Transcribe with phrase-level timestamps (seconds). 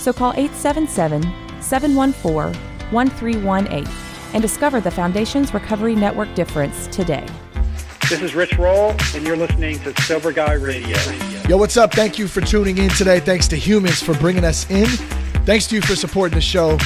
[0.00, 1.22] so call 877
[1.60, 3.86] 714 1318
[4.32, 7.26] and discover the Foundations Recovery Network difference today.
[8.08, 10.96] This is Rich Roll, and you're listening to Sober Guy Radio.
[11.48, 11.92] Yo, what's up?
[11.92, 13.20] Thank you for tuning in today.
[13.20, 14.86] Thanks to Humans for bringing us in.
[15.44, 16.76] Thanks to you for supporting the show.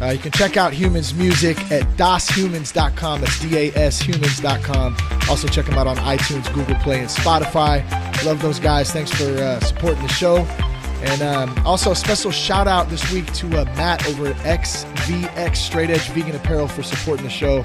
[0.00, 3.20] Uh, you can check out Humans music at dashumans.com.
[3.20, 4.96] That's D A S humans.com.
[5.28, 7.84] Also, check them out on iTunes, Google Play, and Spotify.
[8.24, 8.90] Love those guys.
[8.92, 10.46] Thanks for uh, supporting the show.
[11.02, 15.56] And um, also, a special shout out this week to uh, Matt over at XVX
[15.56, 17.62] Straight Edge Vegan Apparel for supporting the show.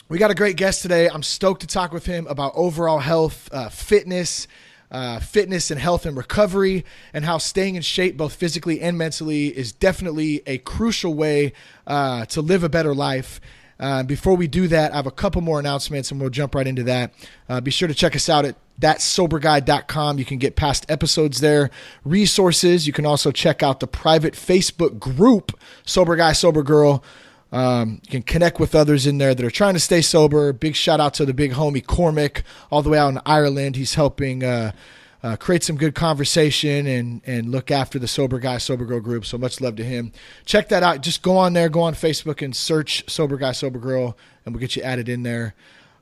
[0.09, 1.09] we got a great guest today.
[1.09, 4.47] I'm stoked to talk with him about overall health, uh, fitness,
[4.91, 9.47] uh, fitness and health and recovery, and how staying in shape, both physically and mentally,
[9.47, 11.53] is definitely a crucial way
[11.88, 13.41] uh, to live a better life.
[13.79, 16.67] Uh, before we do that, I have a couple more announcements and we'll jump right
[16.67, 17.13] into that.
[17.49, 20.19] Uh, be sure to check us out at thatsoberguy.com.
[20.19, 21.69] You can get past episodes there,
[22.03, 22.88] resources.
[22.88, 27.03] You can also check out the private Facebook group, Sober Guy, Sober Girl.
[27.51, 30.51] Um, you can connect with others in there that are trying to stay sober.
[30.53, 33.75] Big shout out to the big homie Cormac, all the way out in Ireland.
[33.75, 34.72] He's helping uh,
[35.23, 39.25] uh, create some good conversation and and look after the sober guy, sober girl group.
[39.25, 40.11] So much love to him.
[40.45, 41.01] Check that out.
[41.01, 44.59] Just go on there, go on Facebook and search sober guy, sober girl, and we'll
[44.59, 45.56] get you added in there.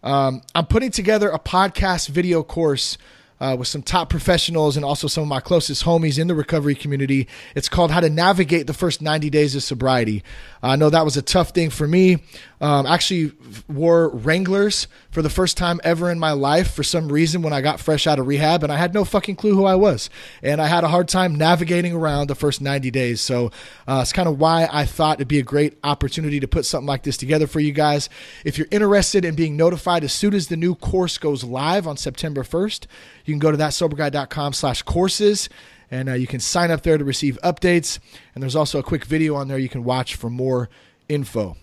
[0.03, 2.97] Um, I'm putting together a podcast video course
[3.41, 6.75] uh, with some top professionals and also some of my closest homies in the recovery
[6.75, 7.27] community.
[7.55, 10.23] It's called How to Navigate the First 90 Days of Sobriety.
[10.61, 12.19] I know that was a tough thing for me.
[12.61, 13.31] Um, actually
[13.67, 17.61] wore Wranglers for the first time ever in my life for some reason when I
[17.61, 20.11] got fresh out of rehab, and I had no fucking clue who I was.
[20.43, 23.19] And I had a hard time navigating around the first 90 days.
[23.19, 23.51] So
[23.87, 26.85] uh, it's kind of why I thought it'd be a great opportunity to put something
[26.87, 28.07] like this together for you guys.
[28.45, 31.97] If you're interested in being notified as soon as the new course goes live on
[31.97, 32.85] September 1st,
[33.25, 35.49] you can go to thatsoberguy.com slash courses
[35.91, 37.99] and uh, you can sign up there to receive updates.
[38.33, 40.69] And there's also a quick video on there you can watch for more
[41.09, 41.57] info.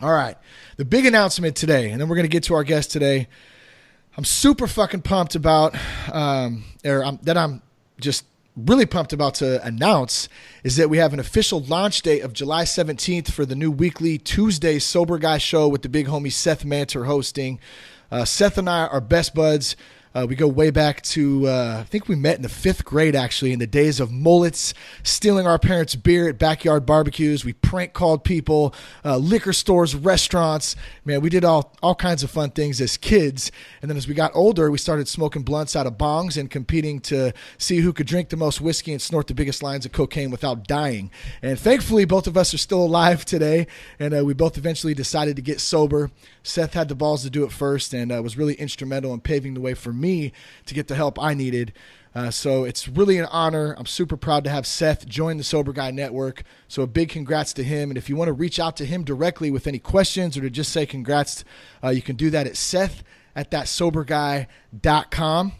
[0.00, 0.36] All right,
[0.76, 3.28] the big announcement today, and then we're going to get to our guest today.
[4.16, 5.76] I'm super fucking pumped about,
[6.12, 7.62] um, or I'm, that I'm
[8.00, 8.24] just
[8.56, 10.28] really pumped about to announce
[10.62, 14.18] is that we have an official launch date of July 17th for the new weekly
[14.18, 17.58] Tuesday Sober Guy show with the big homie Seth Manter hosting.
[18.10, 19.76] Uh, Seth and I are best buds.
[20.16, 23.16] Uh, we go way back to, uh, I think we met in the fifth grade,
[23.16, 27.44] actually, in the days of mullets, stealing our parents' beer at backyard barbecues.
[27.44, 28.72] We prank called people,
[29.04, 30.76] uh, liquor stores, restaurants.
[31.04, 33.50] Man, we did all, all kinds of fun things as kids.
[33.82, 37.00] And then as we got older, we started smoking blunts out of bongs and competing
[37.00, 40.30] to see who could drink the most whiskey and snort the biggest lines of cocaine
[40.30, 41.10] without dying.
[41.42, 43.66] And thankfully, both of us are still alive today.
[43.98, 46.12] And uh, we both eventually decided to get sober.
[46.44, 49.54] Seth had the balls to do it first and uh, was really instrumental in paving
[49.54, 51.72] the way for me to get the help I needed.
[52.14, 53.74] Uh, so it's really an honor.
[53.76, 56.44] I'm super proud to have Seth join the Sober Guy Network.
[56.68, 57.90] So a big congrats to him.
[57.90, 60.50] And if you want to reach out to him directly with any questions or to
[60.50, 61.44] just say congrats,
[61.82, 63.02] uh, you can do that at Seth
[63.34, 65.52] at thatsoberguy.com.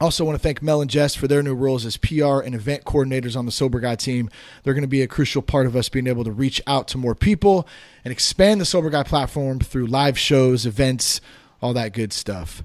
[0.00, 2.84] Also, want to thank Mel and Jess for their new roles as PR and event
[2.84, 4.30] coordinators on the Sober Guy team.
[4.62, 6.98] They're going to be a crucial part of us being able to reach out to
[6.98, 7.68] more people
[8.02, 11.20] and expand the Sober Guy platform through live shows, events,
[11.60, 12.62] all that good stuff.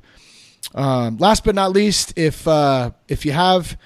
[0.76, 3.80] Um, last but not least, if uh, if you have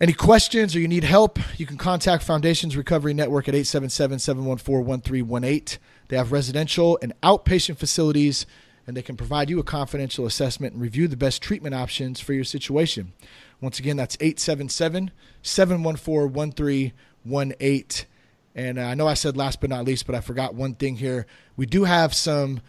[0.00, 5.76] any questions or you need help, you can contact Foundations Recovery Network at 877-714-1318.
[6.08, 8.46] They have residential and outpatient facilities
[8.86, 12.32] and they can provide you a confidential assessment and review the best treatment options for
[12.32, 13.12] your situation.
[13.60, 15.10] Once again, that's 877
[15.42, 18.06] 714 1318.
[18.54, 20.96] And uh, I know I said last but not least, but I forgot one thing
[20.96, 21.26] here.
[21.56, 22.62] We do have some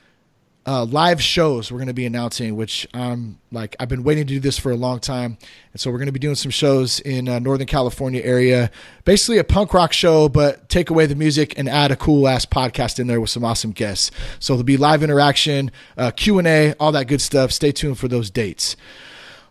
[0.65, 4.33] uh, live shows we're going to be announcing, which um like I've been waiting to
[4.33, 5.37] do this for a long time,
[5.73, 8.69] and so we're going to be doing some shows in uh, Northern California area.
[9.03, 12.45] Basically, a punk rock show, but take away the music and add a cool ass
[12.45, 14.11] podcast in there with some awesome guests.
[14.39, 17.51] So there'll be live interaction, uh, Q and A, all that good stuff.
[17.51, 18.75] Stay tuned for those dates.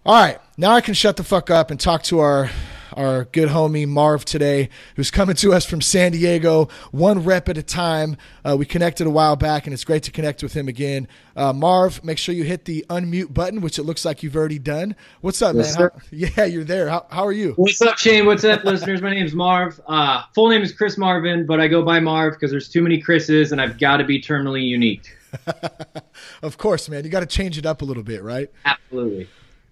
[0.07, 2.51] All right, now I can shut the fuck up and talk to our
[3.01, 7.57] our good homie Marv today, who's coming to us from San Diego, one rep at
[7.57, 8.19] a time.
[8.45, 11.09] Uh, we connected a while back, and it's great to connect with him again.
[11.35, 14.59] Uh, Marv, make sure you hit the unmute button, which it looks like you've already
[14.59, 14.95] done.
[15.23, 15.89] What's up, yes, man?
[15.95, 16.91] How, yeah, you're there.
[16.91, 17.55] How, how are you?
[17.57, 18.27] What's up, Shane?
[18.27, 19.01] What's up, listeners?
[19.01, 19.81] My name's Marv.
[19.87, 23.01] Uh, full name is Chris Marvin, but I go by Marv because there's too many
[23.01, 25.17] Chris's, and I've got to be terminally unique.
[26.43, 27.05] of course, man.
[27.05, 28.51] You got to change it up a little bit, right?
[28.67, 29.27] Absolutely.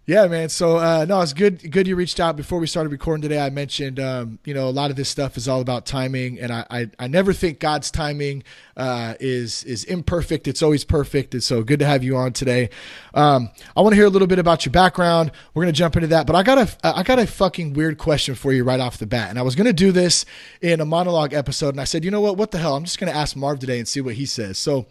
[0.08, 0.48] Yeah, man.
[0.48, 1.70] So uh, no, it's good.
[1.70, 3.40] Good you reached out before we started recording today.
[3.40, 6.50] I mentioned, um, you know, a lot of this stuff is all about timing, and
[6.50, 8.42] I I, I never think God's timing
[8.74, 10.48] uh, is is imperfect.
[10.48, 11.34] It's always perfect.
[11.34, 12.70] And so good to have you on today.
[13.12, 15.30] Um, I want to hear a little bit about your background.
[15.52, 18.34] We're gonna jump into that, but I got a I got a fucking weird question
[18.34, 20.24] for you right off the bat, and I was gonna do this
[20.62, 22.38] in a monologue episode, and I said, you know what?
[22.38, 22.76] What the hell?
[22.76, 24.56] I'm just gonna ask Marv today and see what he says.
[24.56, 24.86] So,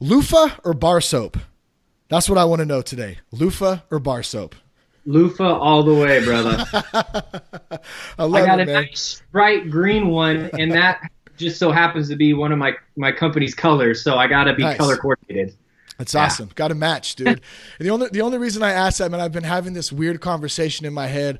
[0.00, 1.36] loofah or bar soap?
[2.08, 3.18] That's what I want to know today.
[3.32, 4.54] Loofah or bar soap?
[5.06, 6.64] Loofah all the way, brother.
[8.18, 12.16] I, I got it, a nice bright green one, and that just so happens to
[12.16, 14.02] be one of my my company's colors.
[14.02, 14.78] So I got to be nice.
[14.78, 15.56] color coordinated.
[15.98, 16.24] That's yeah.
[16.24, 16.50] awesome.
[16.54, 17.40] Got to match, dude.
[17.78, 20.86] the only the only reason I asked that, man, I've been having this weird conversation
[20.86, 21.38] in my head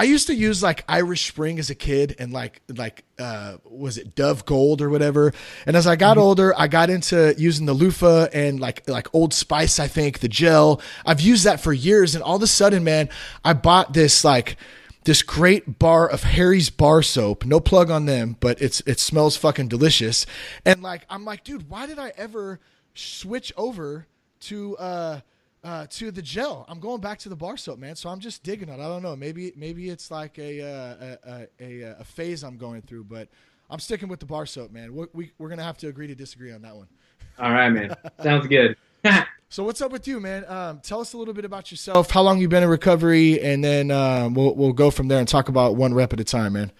[0.00, 3.98] I used to use like Irish Spring as a kid and like like uh was
[3.98, 5.34] it Dove Gold or whatever.
[5.66, 6.22] And as I got mm-hmm.
[6.22, 10.28] older, I got into using the loofah and like like Old Spice, I think, the
[10.28, 10.80] gel.
[11.04, 13.10] I've used that for years and all of a sudden, man,
[13.44, 14.56] I bought this like
[15.04, 17.44] this great bar of Harry's bar soap.
[17.44, 20.24] No plug on them, but it's it smells fucking delicious.
[20.64, 22.58] And like I'm like, dude, why did I ever
[22.94, 24.06] switch over
[24.40, 25.20] to uh
[25.62, 26.64] uh, to the gel.
[26.68, 27.96] I'm going back to the bar soap, man.
[27.96, 28.80] So I'm just digging it.
[28.80, 29.14] I don't know.
[29.16, 33.28] Maybe maybe it's like a uh, a, a, a, phase I'm going through, but
[33.68, 34.94] I'm sticking with the bar soap, man.
[34.94, 36.88] We, we we're gonna have to agree to disagree on that one.
[37.38, 37.94] All right, man.
[38.22, 38.76] Sounds good.
[39.48, 40.44] so what's up with you, man?
[40.46, 42.10] Um, tell us a little bit about yourself.
[42.10, 45.28] How long you been in recovery, and then um, we'll we'll go from there and
[45.28, 46.72] talk about one rep at a time, man.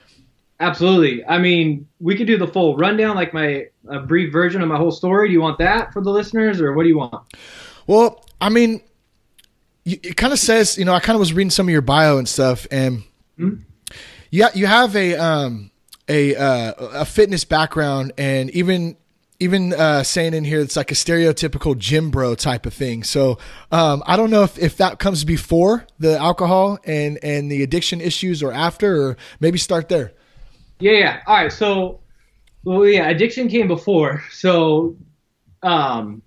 [0.61, 1.25] Absolutely.
[1.25, 4.77] I mean, we could do the full rundown, like my a brief version of my
[4.77, 5.29] whole story.
[5.29, 7.25] Do you want that for the listeners, or what do you want?
[7.87, 8.81] Well, I mean,
[9.85, 12.19] it kind of says, you know, I kind of was reading some of your bio
[12.19, 13.03] and stuff, and
[13.39, 13.63] mm-hmm.
[14.31, 15.71] yeah, you have a um
[16.09, 18.97] a uh, a fitness background, and even
[19.41, 23.03] even uh, saying in here it's like a stereotypical gym bro type of thing.
[23.03, 23.39] So
[23.73, 28.01] um, I don't know if, if that comes before the alcohol and and the addiction
[28.01, 30.13] issues, or after, or maybe start there.
[30.79, 31.21] Yeah, yeah.
[31.27, 31.53] All right.
[31.53, 32.01] So,
[32.65, 34.23] well, yeah, addiction came before.
[34.31, 34.97] So,
[35.63, 36.23] um,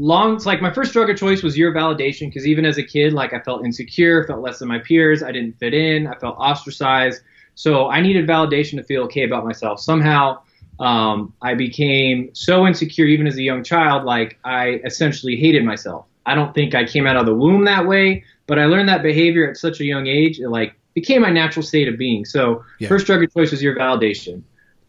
[0.00, 2.82] long it's like my first drug of choice was year validation because even as a
[2.82, 6.14] kid like i felt insecure felt less than my peers i didn't fit in i
[6.14, 7.22] felt ostracized.
[7.54, 9.78] So i needed validation to feel okay about myself.
[9.80, 10.40] Somehow
[10.78, 16.06] um, i became so insecure even as a young child like i essentially hated myself.
[16.24, 19.02] I don't think i came out of the womb that way but i learned that
[19.02, 22.24] behavior at such a young age it like became my natural state of being.
[22.24, 22.88] So yeah.
[22.88, 24.42] first drug of choice was year validation.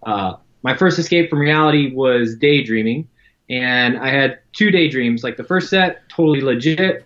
[0.04, 3.08] Uh, my first escape from reality was daydreaming
[3.52, 5.24] and I had two daydreams.
[5.24, 7.06] Like the first set, totally legit.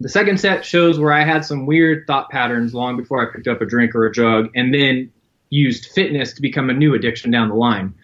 [0.00, 3.46] The second set shows where I had some weird thought patterns long before I picked
[3.46, 5.12] up a drink or a drug, and then
[5.50, 7.94] used fitness to become a new addiction down the line.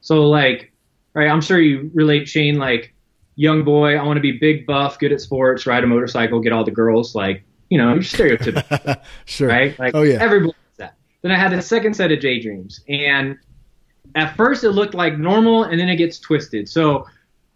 [0.00, 0.72] So like,
[1.14, 2.56] right, I'm sure you relate, Shane.
[2.56, 2.92] Like,
[3.36, 6.52] young boy, I want to be big, buff, good at sports, ride a motorcycle, get
[6.52, 7.14] all the girls.
[7.14, 9.78] Like, you know, you're stereotypical, sure, right?
[9.78, 10.96] Like, oh yeah, everybody does that.
[11.22, 13.38] Then I had the second set of daydreams, and
[14.16, 16.68] at first it looked like normal, and then it gets twisted.
[16.68, 17.06] So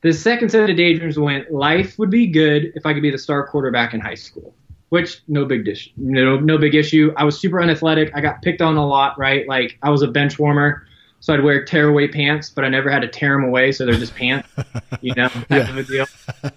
[0.02, 3.18] the second set of daydreams went, life would be good if I could be the
[3.18, 4.54] star quarterback in high school,
[4.88, 7.12] which no big dish, no, no big issue.
[7.16, 8.10] I was super unathletic.
[8.14, 9.46] I got picked on a lot, right?
[9.48, 10.86] Like I was a bench warmer.
[11.20, 13.70] So I'd wear tearaway pants, but I never had to tear them away.
[13.70, 14.48] So they're just pants,
[15.00, 15.70] you know, type yeah.
[15.70, 16.06] of a deal.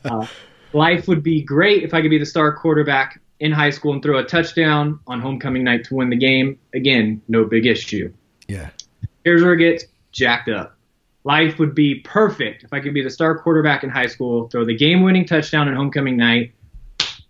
[0.04, 0.25] Uh,
[0.74, 4.02] life would be great if I could be the star quarterback in high school and
[4.02, 6.58] throw a touchdown on homecoming night to win the game.
[6.74, 8.12] Again, no big issue.
[8.48, 8.72] Yeah.
[9.24, 10.75] Here's where it gets jacked up
[11.25, 14.63] life would be perfect if I could be the star quarterback in high school, throw
[14.63, 16.53] the game winning touchdown on homecoming night,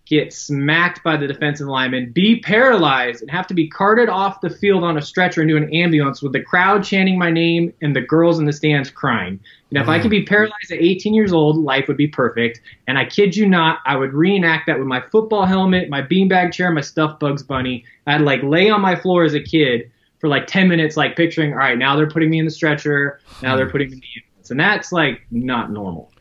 [0.06, 4.50] get smacked by the defensive lineman, be paralyzed, and have to be carted off the
[4.50, 8.02] field on a stretcher into an ambulance with the crowd chanting my name and the
[8.02, 9.40] girls in the stands crying.
[9.72, 10.28] And if I could be mm-hmm.
[10.28, 12.62] paralyzed at 18 years old, life would be perfect.
[12.88, 16.54] And I kid you not, I would reenact that with my football helmet, my beanbag
[16.54, 17.84] chair, my stuffed Bugs Bunny.
[18.06, 19.90] I'd like lay on my floor as a kid
[20.26, 23.20] for like 10 minutes, like picturing, all right, now they're putting me in the stretcher,
[23.44, 24.50] now they're putting me in the ambulance.
[24.50, 26.12] And that's like not normal.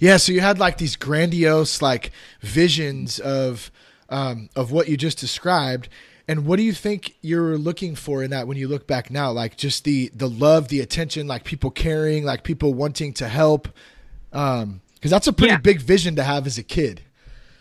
[0.00, 3.70] Yeah, so you had like these grandiose like visions of
[4.08, 5.88] um, of what you just described.
[6.26, 9.30] And what do you think you're looking for in that when you look back now?
[9.30, 13.68] Like just the the love, the attention, like people caring, like people wanting to help.
[14.32, 15.58] Um, because that's a pretty Yeah.
[15.58, 17.00] big vision to have as a kid.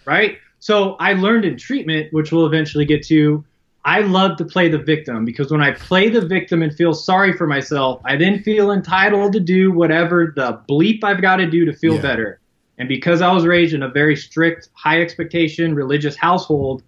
[0.05, 0.39] right?
[0.59, 3.43] So I learned in treatment, which we'll eventually get to.
[3.83, 7.33] I love to play the victim because when I play the victim and feel sorry
[7.33, 11.65] for myself, I then feel entitled to do whatever the bleep I've got to do
[11.65, 12.01] to feel Yeah.
[12.01, 12.39] better.
[12.77, 16.83] And because I was raised in a very strict, high expectation religious household,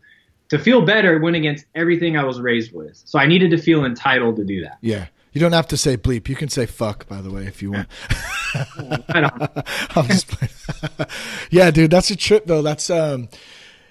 [0.50, 3.02] to feel better went against everything I was raised with.
[3.06, 4.78] So I needed to feel entitled to do that.
[4.82, 5.08] Yeah.
[5.32, 6.30] You don't have to say bleep.
[6.30, 7.88] You can say fuck, by the way, if you want.
[9.10, 11.10] I don't, I'm just playing.
[11.50, 12.62] yeah, dude, that's a trip though.
[12.62, 13.30] That's um,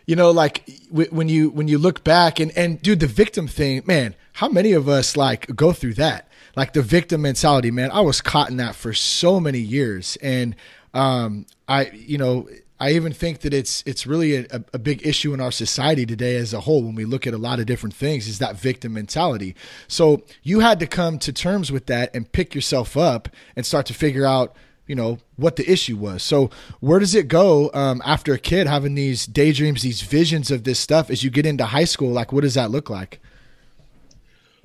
[0.06, 3.46] you know, like w- when you when you look back and and dude, the victim
[3.48, 4.14] thing, man.
[4.34, 6.28] How many of us like go through that?
[6.56, 7.90] Like the victim mentality, man.
[7.90, 10.56] I was caught in that for so many years, and
[10.94, 12.48] um, I, you know.
[12.80, 16.34] I even think that it's it's really a, a big issue in our society today
[16.34, 18.94] as a whole when we look at a lot of different things is that victim
[18.94, 19.54] mentality.
[19.86, 23.86] So you had to come to terms with that and pick yourself up and start
[23.86, 28.02] to figure out you know what the issue was so where does it go um,
[28.04, 31.64] after a kid having these daydreams these visions of this stuff as you get into
[31.64, 33.20] high school like what does that look like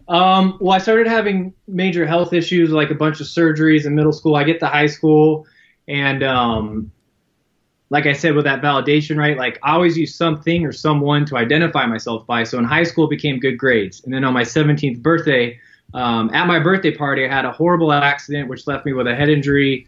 [0.08, 4.14] Um, well, I started having major health issues, like a bunch of surgeries in middle
[4.14, 4.36] school.
[4.36, 5.46] I get to high school,
[5.88, 6.92] and um,
[7.90, 9.38] like I said, with that validation, right?
[9.38, 12.44] Like I always use something or someone to identify myself by.
[12.44, 15.60] So in high school, it became good grades, and then on my 17th birthday,
[15.94, 19.16] um, at my birthday party, I had a horrible accident which left me with a
[19.16, 19.88] head injury,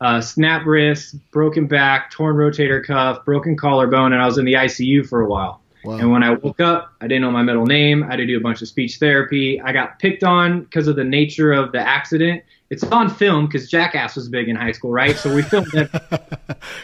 [0.00, 4.54] uh, snap wrist, broken back, torn rotator cuff, broken collarbone, and I was in the
[4.54, 5.60] ICU for a while.
[5.84, 5.96] Wow.
[5.96, 8.02] And when I woke up, I didn't know my middle name.
[8.02, 9.60] I had to do a bunch of speech therapy.
[9.60, 12.42] I got picked on because of the nature of the accident.
[12.68, 15.16] It's on film because Jackass was big in high school, right?
[15.16, 15.90] So we filmed it.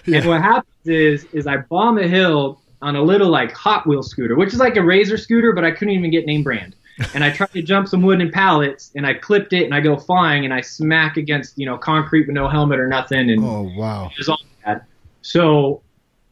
[0.06, 0.18] Yeah.
[0.18, 4.02] And what happens is, is I bomb a hill on a little like Hot Wheel
[4.02, 6.76] scooter, which is like a Razor scooter, but I couldn't even get name brand.
[7.14, 9.96] And I tried to jump some wooden pallets, and I clipped it, and I go
[9.96, 13.70] flying, and I smack against you know concrete with no helmet or nothing, and oh
[13.76, 14.82] wow it was all bad.
[15.22, 15.82] So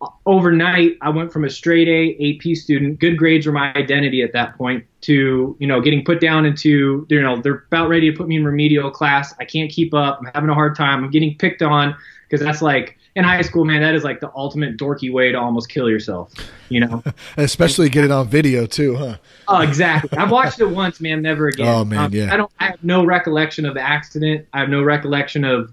[0.01, 4.23] uh, overnight, I went from a straight A AP student, good grades were my identity
[4.23, 8.11] at that point, to you know getting put down into you know they're about ready
[8.11, 9.35] to put me in remedial class.
[9.39, 10.21] I can't keep up.
[10.21, 11.05] I'm having a hard time.
[11.05, 11.95] I'm getting picked on
[12.29, 13.81] because that's like in high school, man.
[13.81, 16.33] That is like the ultimate dorky way to almost kill yourself.
[16.69, 17.03] You know.
[17.37, 19.17] especially get it on video too huh
[19.47, 20.19] Oh, exactly.
[20.19, 21.23] I've watched it once, man.
[21.23, 21.69] Never again.
[21.69, 22.33] Oh, man, Um, yeah.
[22.33, 22.51] I don't.
[22.59, 24.47] I have no recollection of the accident.
[24.53, 25.73] I have no recollection of.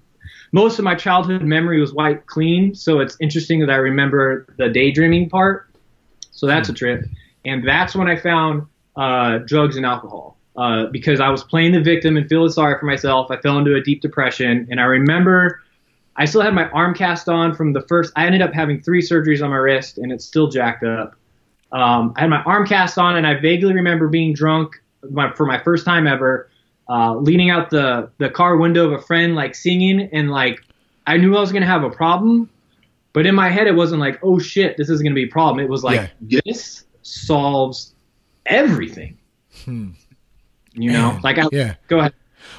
[0.53, 4.67] Most of my childhood memory was white clean, so it's interesting that I remember the
[4.67, 5.69] daydreaming part.
[6.31, 7.05] So that's a trip,
[7.45, 8.67] and that's when I found
[8.97, 10.37] uh, drugs and alcohol.
[10.57, 13.75] Uh, because I was playing the victim and feeling sorry for myself, I fell into
[13.75, 15.61] a deep depression, and I remember
[16.21, 18.13] I still had my arm cast on from the first.
[18.15, 21.15] I ended up having three surgeries on my wrist, and it's still jacked up.
[21.71, 25.47] Um, I had my arm cast on, and I vaguely remember being drunk my, for
[25.47, 26.47] my first time ever,
[26.87, 30.59] uh, leaning out the the car window of a friend, like singing, and like
[31.07, 32.51] I knew I was gonna have a problem,
[33.13, 35.65] but in my head it wasn't like, oh shit, this is gonna be a problem.
[35.65, 37.95] It was like, this solves
[38.45, 39.17] everything.
[40.73, 41.75] You know, Man, like I, yeah.
[41.87, 42.13] go ahead.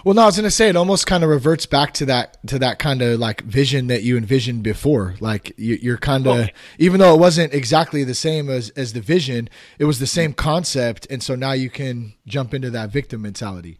[0.05, 2.59] Well no i was gonna say it almost kind of reverts back to that to
[2.59, 6.49] that kind of like vision that you envisioned before like you, you're kind of Well-
[6.79, 10.33] even though it wasn't exactly the same as as the vision it was the same
[10.33, 13.79] concept and so now you can jump into that victim mentality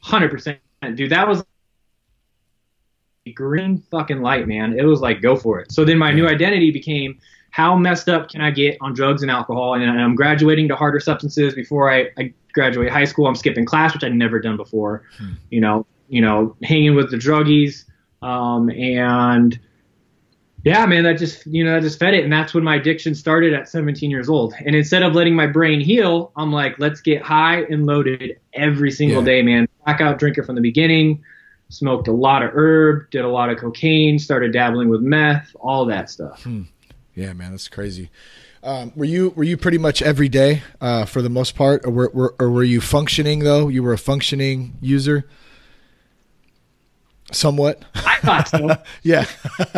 [0.00, 0.58] Hundred percent,
[0.96, 1.08] dude.
[1.08, 1.42] That was
[3.26, 4.78] a green fucking light, man.
[4.78, 5.72] It was like go for it.
[5.72, 7.18] So then my new identity became
[7.50, 9.74] how messed up can I get on drugs and alcohol?
[9.74, 13.26] And I'm graduating to harder substances before I, I graduate high school.
[13.26, 15.02] I'm skipping class, which I'd never done before.
[15.50, 17.84] You know, you know, hanging with the druggies,
[18.22, 19.58] um, and
[20.64, 23.14] yeah, man, that just you know that just fed it, and that's when my addiction
[23.14, 24.54] started at 17 years old.
[24.64, 28.90] And instead of letting my brain heal, I'm like, let's get high and loaded every
[28.90, 29.26] single Yeah.
[29.26, 29.68] day, man.
[29.84, 31.22] Blackout drinker from the beginning.
[31.68, 35.84] Smoked a lot of herb, did a lot of cocaine, started dabbling with meth, all
[35.86, 36.46] that stuff.
[37.14, 38.10] Yeah, man, that's crazy.
[38.64, 41.90] Um, were you were you pretty much every day uh, for the most part, or
[41.90, 43.68] were, were or were you functioning though?
[43.68, 45.28] You were a functioning user,
[47.30, 47.84] somewhat.
[47.94, 48.68] I thought so.
[49.02, 49.26] yeah,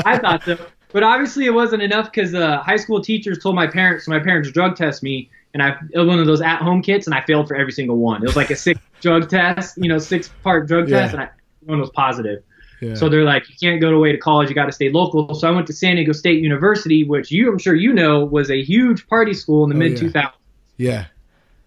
[0.05, 0.57] I thought so.
[0.93, 4.21] But obviously, it wasn't enough because uh, high school teachers told my parents, so my
[4.21, 7.15] parents drug test me, and I it was one of those at home kits, and
[7.15, 8.23] I failed for every single one.
[8.23, 11.01] It was like a six drug test, you know, six part drug Yeah.
[11.01, 11.29] test, and I,
[11.65, 12.43] one was positive.
[12.81, 12.95] Yeah.
[12.95, 15.35] So they're like, you can't go away to college, you got to stay local.
[15.35, 18.51] So I went to San Diego State University, which you, I'm sure you know, was
[18.51, 20.09] a huge party school in the Oh, mid yeah.
[20.09, 20.33] 2000s.
[20.77, 21.05] yeah,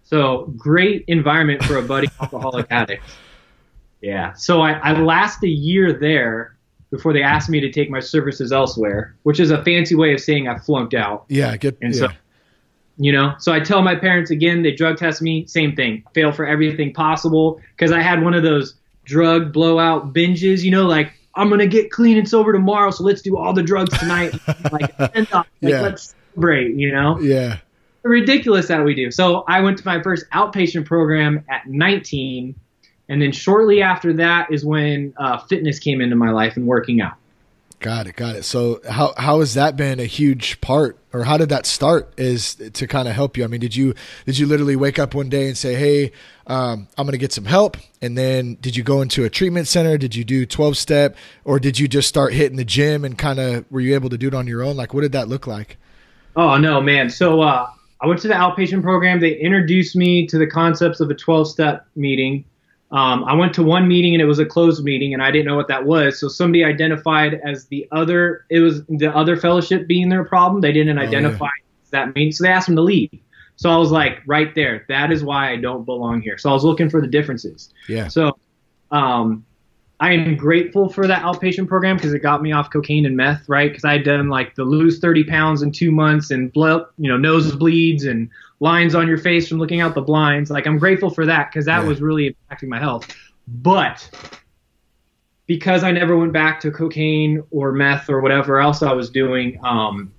[0.03, 3.03] So great environment for a budding alcoholic addict.
[4.01, 4.33] Yeah.
[4.33, 6.55] So I, I last a year there,
[6.91, 10.19] before they asked me to take my services elsewhere, which is a fancy way of
[10.19, 11.25] saying I flunked out.
[11.29, 11.77] Yeah, good.
[11.81, 11.99] And yeah.
[11.99, 12.07] so,
[12.97, 16.31] you know, so I tell my parents again, they drug test me, same thing, fail
[16.31, 18.73] for everything possible because I had one of those
[19.09, 23.21] drug blowout binges, you know, like I'm gonna get clean and sober tomorrow, so let's
[23.21, 24.33] do all the drugs tonight,
[24.71, 25.81] like, like Yeah.
[25.81, 27.57] let's celebrate, you know yeah.
[28.03, 29.09] ridiculous that we do.
[29.11, 32.55] So I went to my first outpatient program at 19,
[33.09, 37.01] and then shortly after that is when uh, fitness came into my life and working
[37.01, 37.15] out.
[37.79, 38.43] Got it, got it.
[38.43, 42.13] So how how has that been a huge part, or how did that start?
[42.17, 43.45] Is to kind of help you?
[43.45, 43.93] I mean, did you
[44.25, 46.11] did you literally wake up one day and say, "Hey,
[46.45, 49.69] um, I'm going to get some help," and then did you go into a treatment
[49.69, 49.97] center?
[49.97, 53.39] Did you do 12 step, or did you just start hitting the gym and kind
[53.39, 54.75] of were you able to do it on your own?
[54.75, 55.77] Like, what did that look like?
[56.35, 57.09] Oh no, man!
[57.09, 57.69] So uh,
[58.01, 59.21] I went to the outpatient program.
[59.21, 62.43] They introduced me to the concepts of a 12-step meeting.
[62.91, 65.45] Um, I went to one meeting and it was a closed meeting, and I didn't
[65.45, 66.19] know what that was.
[66.19, 68.45] So somebody identified as the other.
[68.49, 70.61] It was the other fellowship being their problem.
[70.61, 71.07] They didn't Oh, yeah.
[71.07, 71.49] identify
[71.91, 73.11] that meeting, so they asked them to leave.
[73.57, 76.37] So I was like, right there, that is why I don't belong here.
[76.37, 77.73] So I was looking for the differences.
[77.89, 78.37] Yeah, So,
[78.89, 79.45] um,
[80.01, 83.49] I am grateful for that outpatient program because it got me off cocaine and meth,
[83.49, 83.69] right?
[83.69, 87.09] Because I had done like the lose 30 pounds in two months and blood, you
[87.09, 88.29] know, noses bleeds and
[88.61, 90.49] lines on your face from looking out the blinds.
[90.49, 91.87] Like I'm grateful for that because that Yeah.
[91.87, 93.07] was really impacting my health.
[93.47, 94.09] But
[95.47, 99.59] because I never went back to cocaine or meth or whatever else I was doing,
[99.63, 100.13] um,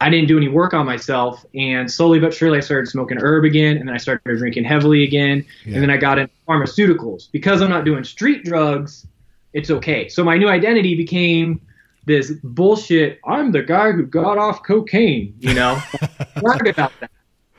[0.00, 3.44] I didn't do any work on myself, and slowly but surely I started smoking herb
[3.44, 5.74] again, and then I started drinking heavily again, Yeah.
[5.74, 7.30] and then I got into pharmaceuticals.
[7.30, 9.06] Because I'm not doing street drugs,
[9.52, 10.08] it's okay.
[10.08, 11.60] So my new identity became
[12.06, 13.20] this bullshit.
[13.26, 15.80] I'm the guy who got off cocaine, you know,
[16.40, 17.10] brag about that.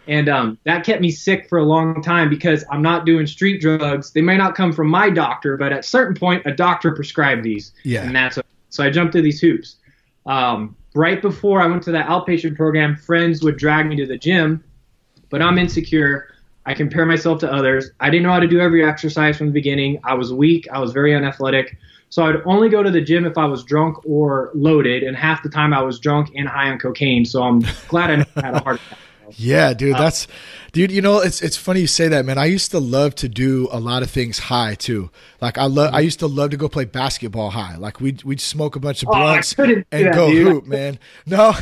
[0.08, 3.62] And um, that kept me sick for a long time because I'm not doing street
[3.62, 4.12] drugs.
[4.12, 7.44] They may not come from my doctor, but at a certain point, a doctor prescribed
[7.44, 7.72] these.
[7.84, 8.04] Yeah.
[8.04, 9.76] And that's so I jumped through these hoops.
[10.26, 14.18] Um, right before I went to that outpatient program, friends would drag me to the
[14.18, 14.64] gym,
[15.30, 16.28] but I'm insecure.
[16.66, 17.90] I compare myself to others.
[18.00, 20.00] I didn't know how to do every exercise from the beginning.
[20.04, 20.68] I was weak.
[20.72, 21.78] I was very unathletic.
[22.10, 25.44] So I'd only go to the gym if I was drunk or loaded, and half
[25.44, 27.24] the time I was drunk and high on cocaine.
[27.26, 28.98] So I'm glad I never had a heart attack.
[29.38, 30.28] Yeah, dude, that's
[30.72, 30.92] dude.
[30.92, 32.38] You know, it's it's funny you say that, man.
[32.38, 35.10] I used to love to do a lot of things high too.
[35.42, 37.76] Like I love, I used to love to go play basketball high.
[37.78, 40.48] Like we would we'd smoke a bunch of Oh, blunts couldn't and that, go dude.
[40.48, 41.00] hoop, man.
[41.26, 41.54] No,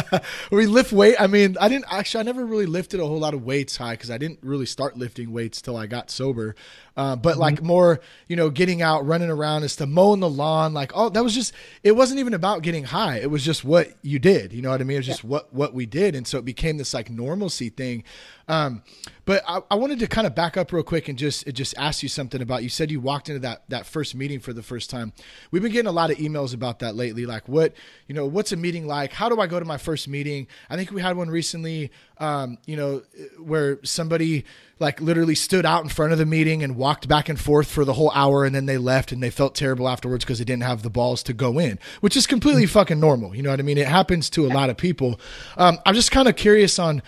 [0.50, 1.16] we lift weight.
[1.18, 2.20] I mean, I didn't actually.
[2.20, 4.96] I never really lifted a whole lot of weights high because I didn't really start
[4.96, 6.54] lifting weights till I got sober.
[6.94, 7.66] Uh, but like Mm-hmm.
[7.66, 10.74] more, you know, getting out, running around, and to mowing the lawn.
[10.74, 11.54] Like, oh, that was just.
[11.82, 13.16] It wasn't even about getting high.
[13.18, 14.52] It was just what you did.
[14.52, 14.96] You know what I mean?
[14.96, 18.04] It was just what what we did, and so it became this like normalcy thing.
[18.48, 18.82] Um,
[19.24, 22.02] but I, I wanted to kind of back up real quick and just just ask
[22.02, 22.62] you something about.
[22.62, 25.12] You said you walked into that that first meeting for the first time.
[25.50, 27.24] We've been getting a lot of emails about that lately.
[27.24, 27.74] Like, what
[28.08, 29.12] you know, what's a meeting like?
[29.12, 30.48] How do I go to my first meeting?
[30.68, 31.90] I think we had one recently.
[32.18, 33.02] Um, you know,
[33.38, 34.44] where somebody
[34.78, 37.84] like literally stood out in front of the meeting and walked back and forth for
[37.84, 40.62] the whole hour, and then they left and they felt terrible afterwards because they didn't
[40.62, 43.34] have the balls to go in, which is completely fucking normal.
[43.34, 43.78] You know what I mean?
[43.78, 45.18] It happens to a lot of people.
[45.56, 47.02] Um, I'm just kind of curious on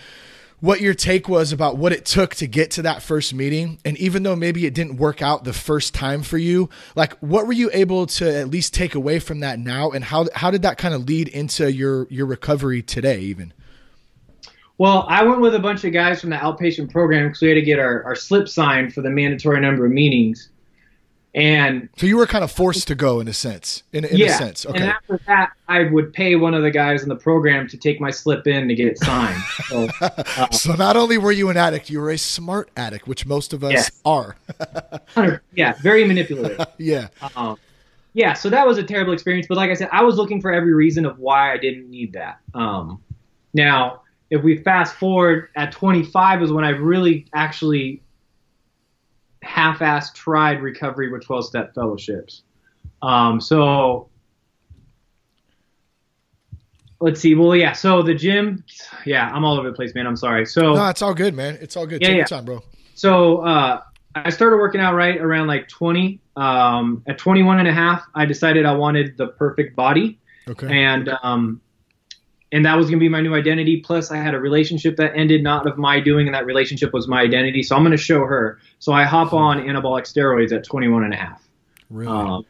[0.65, 3.79] what your take was about what it took to get to that first meeting.
[3.85, 7.47] And even though maybe it didn't work out the first time for you like what
[7.47, 9.91] were you able to at least take away from that now?
[9.91, 13.53] And how how did that kind of lead into your your recovery today even?
[14.79, 17.55] Well, I went with a bunch of guys from the outpatient program because we had
[17.57, 20.49] to get our, our slip signed for the mandatory number of meetings.
[21.35, 24.27] And so you were kind of forced to go in a sense in, in yeah,
[24.27, 24.79] a sense Okay.
[24.79, 28.01] and after that, I would pay one of the guys in the program to take
[28.01, 29.43] my slip in to get it signed.
[29.69, 33.27] So, uh, so not only were you an addict you were a smart addict which
[33.27, 33.91] most of us Yes.
[34.05, 34.37] are
[35.55, 36.65] yeah, very manipulative.
[36.79, 37.59] yeah Um,
[38.13, 39.49] yeah, so that was a terrible experience.
[39.49, 42.13] But like I said, I was looking for every reason of why I didn't need
[42.13, 42.39] that.
[42.55, 43.03] Um,
[43.55, 48.03] now, if we fast forward at 25 is when I really actually
[49.45, 52.43] half-assed tried recovery with 12-step fellowships.
[53.03, 54.09] Um, so
[57.01, 57.35] let's see.
[57.35, 57.73] Well, yeah.
[57.73, 58.65] So the gym,
[59.05, 60.07] yeah, I'm all over the place, man.
[60.07, 60.47] I'm sorry.
[60.47, 62.27] So no it's all good man it's all good Yeah, take your yeah.
[62.27, 62.63] time bro
[62.95, 63.81] so uh,
[64.15, 66.21] I started working out right around like 20.
[66.37, 71.09] Um, at 21 and a half, I decided I wanted the perfect body, okay and
[71.23, 71.61] um,
[72.55, 73.79] and that was gonna be my new identity.
[73.81, 77.09] Plus, I had a relationship that ended not of my doing, and that relationship was
[77.09, 77.65] my identity.
[77.65, 78.61] So I'm gonna show her.
[78.79, 81.47] So I hop on anabolic steroids at 21 and a half.
[81.91, 82.47] really Um,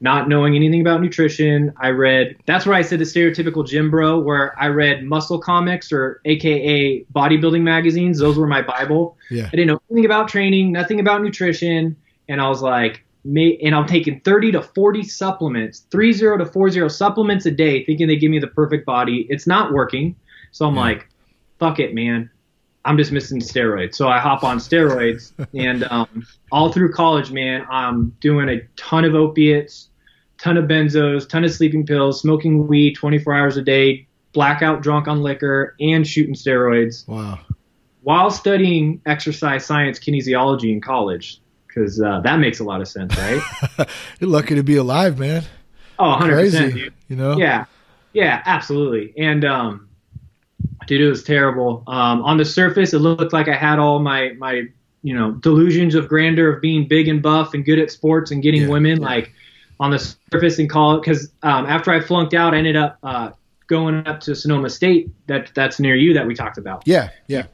[0.00, 2.36] not knowing anything about nutrition, I read.
[2.46, 7.04] That's where I said the stereotypical gym bro, where I read muscle comics or AKA
[7.14, 8.18] bodybuilding magazines.
[8.20, 9.18] Those were my bible.
[9.30, 11.96] yeah I didn't know anything about training, nothing about nutrition,
[12.30, 17.46] and I was like, and I'm taking 30 to 40 supplements, 30 to 40 supplements
[17.46, 19.26] a day, thinking they give me the perfect body.
[19.30, 20.14] It's not working.
[20.52, 20.80] So I'm Yeah.
[20.80, 21.08] like,
[21.58, 22.30] fuck it, man.
[22.84, 23.94] I'm just missing steroids.
[23.94, 29.06] So I hop on steroids, and um, all through college, man, I'm doing a ton
[29.06, 29.88] of opiates,
[30.38, 35.08] ton of benzos, ton of sleeping pills, smoking weed 24 hours a day, blackout drunk
[35.08, 37.38] on liquor, and shooting steroids Wow.
[38.02, 41.40] while studying exercise science kinesiology in college
[41.74, 43.40] because uh, that makes a lot of sense, right?
[44.20, 45.42] You're lucky to be alive, man.
[45.98, 46.58] Oh, 100 Crazy.
[46.72, 46.92] percent.
[47.08, 47.36] You know?
[47.36, 47.64] Yeah,
[48.12, 49.12] yeah, absolutely.
[49.18, 49.88] And um,
[50.86, 51.82] dude, it was terrible.
[51.86, 54.62] Um, on the surface, it looked like I had all my my
[55.02, 58.42] you know delusions of grandeur of being big and buff and good at sports and
[58.42, 58.68] getting Yeah.
[58.68, 58.98] women.
[59.00, 59.32] Like
[59.80, 59.98] on the
[60.32, 63.30] surface and call it because um, after I flunked out, I ended up uh,
[63.66, 65.10] going up to Sonoma State.
[65.26, 66.82] That that's near you that we talked about.
[66.86, 67.10] Yeah.
[67.28, 67.46] Yeah.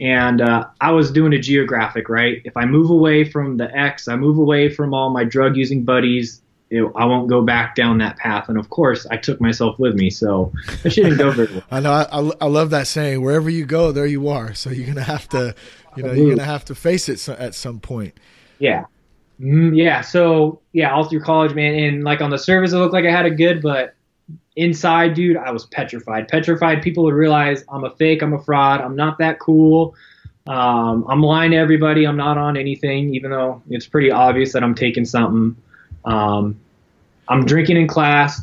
[0.00, 2.40] And uh, I was doing a geographic, right?
[2.44, 5.84] If I move away from the X, I move away from all my drug using
[5.84, 8.48] buddies, know, I won't go back down that path.
[8.48, 10.52] And of course, I took myself with me, so
[10.84, 11.64] I shouldn't go very well.
[11.70, 11.92] I know.
[11.92, 13.22] I, I, I love that saying.
[13.22, 14.54] Wherever you go, there you are.
[14.54, 15.54] So you're gonna have to,
[15.96, 18.14] you know, you're gonna have to face it so, at some point.
[18.58, 18.84] Yeah.
[19.40, 20.00] Mm, yeah.
[20.02, 21.74] So, yeah, all through college, man.
[21.74, 23.94] And like on the surface, it looked like I had a good, but
[24.60, 26.28] inside, dude, I was petrified.
[26.28, 26.82] Petrified.
[26.82, 29.94] People would realize I'm a fake, I'm a fraud, I'm not that cool.
[30.46, 32.06] Um, I'm lying to everybody.
[32.06, 35.56] I'm not on anything, even though it's pretty obvious that I'm taking something.
[36.04, 36.58] Um,
[37.28, 38.42] I'm drinking in class.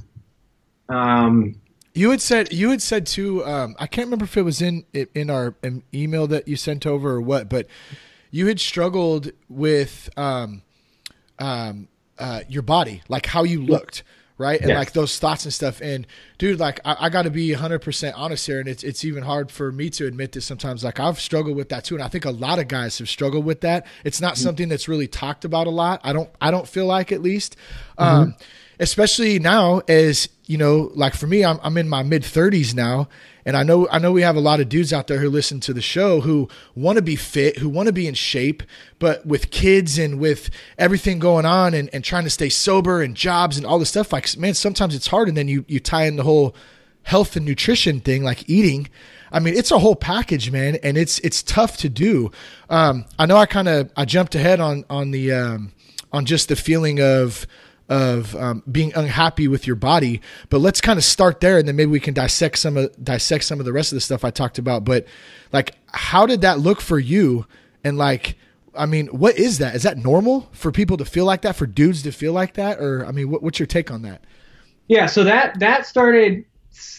[0.90, 1.60] Um,
[1.94, 3.44] You had said you had said too.
[3.44, 5.56] Um, I can't remember if it was in in our
[5.94, 7.68] email that you sent over or what, but
[8.32, 10.62] you had struggled with um,
[11.40, 11.88] um,
[12.20, 14.04] uh, your body, like how you looked,
[14.38, 14.78] right, and Yes.
[14.78, 15.82] like those thoughts and stuff.
[15.82, 16.06] And
[16.38, 19.24] dude, like I, I got to be 100 percent honest here, and it's it's even
[19.24, 20.84] hard for me to admit this sometimes.
[20.84, 23.46] Like I've struggled with that too, and I think a lot of guys have struggled
[23.46, 23.86] with that.
[24.04, 26.02] It's not something that's really talked about a lot.
[26.04, 27.56] I don't I don't feel like at least.
[27.98, 28.36] Um,
[28.80, 33.08] especially now as you know like for me i'm, I'm in my mid 30s now
[33.46, 35.60] and i know i know we have a lot of dudes out there who listen
[35.62, 38.64] to the show who want to be fit who want to be in shape
[39.00, 43.16] but with kids and with everything going on and, and trying to stay sober and
[43.16, 46.06] jobs and all this stuff like man sometimes it's hard and then you you tie
[46.06, 46.56] in the whole
[47.08, 48.90] health and nutrition thing like eating.
[49.32, 52.32] I mean it's a whole package man and it's it's tough to do.
[52.70, 55.72] Um, i know i kind of i jumped ahead on on the um,
[56.12, 57.48] on just the feeling of
[57.90, 60.22] of um, being unhappy with your body.
[60.50, 63.44] But let's kind of start there, and then maybe we can dissect some of dissect
[63.46, 64.84] some of the rest of the stuff I talked about.
[64.86, 65.06] But
[65.54, 67.46] like, how did that look for you?
[67.84, 68.36] And like,
[68.76, 69.76] I mean, what is that?
[69.76, 71.56] Is that normal for people to feel like that?
[71.56, 72.80] For dudes to feel like that?
[72.80, 74.24] Or I mean, what, what's your take on that?
[74.88, 75.06] yeah.
[75.06, 76.46] So that that started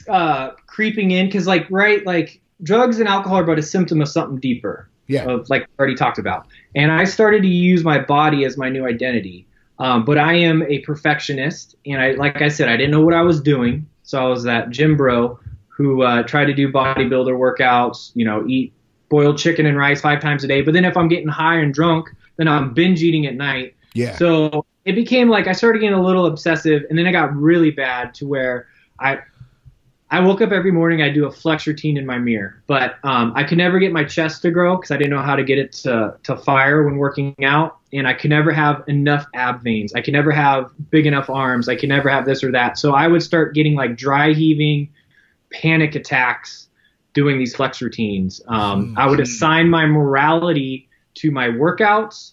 [0.08, 4.08] uh, creeping in because, like, right, like drugs and alcohol are but a symptom of
[4.08, 4.88] something deeper.
[5.10, 5.24] Yeah.
[5.24, 6.48] of like already talked about.
[6.74, 9.47] And I started to use my body as my new identity.
[9.78, 13.14] Um, but I am a perfectionist, and I like I said, I didn't know what
[13.14, 15.38] I was doing, so I was that gym bro
[15.68, 18.72] who uh, tried to do bodybuilder workouts, you know, eat
[19.08, 20.60] boiled chicken and rice five times a day.
[20.60, 23.76] But then if I'm getting high and drunk, then I'm binge eating at night.
[23.94, 24.16] Yeah.
[24.16, 27.70] So it became like I started getting a little obsessive, and then it got really
[27.70, 28.66] bad to where
[28.98, 29.20] I
[30.10, 31.02] I woke up every morning.
[31.02, 34.04] I do a flex routine in my mirror, but um, I could never get my
[34.04, 36.96] chest to grow because I didn't know how to get it to to fire when
[36.96, 39.92] working out, and I could never have enough ab veins.
[39.94, 41.68] I could never have big enough arms.
[41.68, 42.78] I could never have this or that.
[42.78, 44.90] So I would start getting like dry heaving,
[45.52, 46.68] panic attacks
[47.12, 48.40] doing these flex routines.
[48.48, 52.32] Um, I would assign my morality to my workouts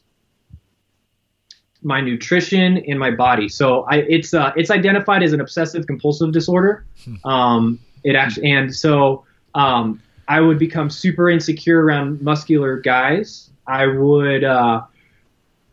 [1.85, 3.47] my nutrition and my body.
[3.47, 6.85] So I, it's uh, it's identified as an obsessive compulsive disorder.
[7.23, 13.49] Um, it actually, and so um, I would become super insecure around muscular guys.
[13.67, 14.81] I would, uh,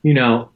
[0.02, 0.50] you know,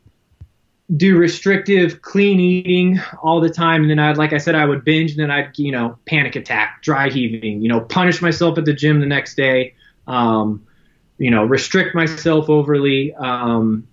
[0.95, 4.85] do restrictive clean eating all the time, and then I'd, like I said, I would
[4.85, 8.67] binge, and then I'd, you know, panic attack, dry heaving, you know, punish myself at
[8.67, 9.75] the gym the next day.
[10.07, 10.67] Um,
[11.19, 13.15] you know, restrict myself overly.
[13.15, 13.89] Um,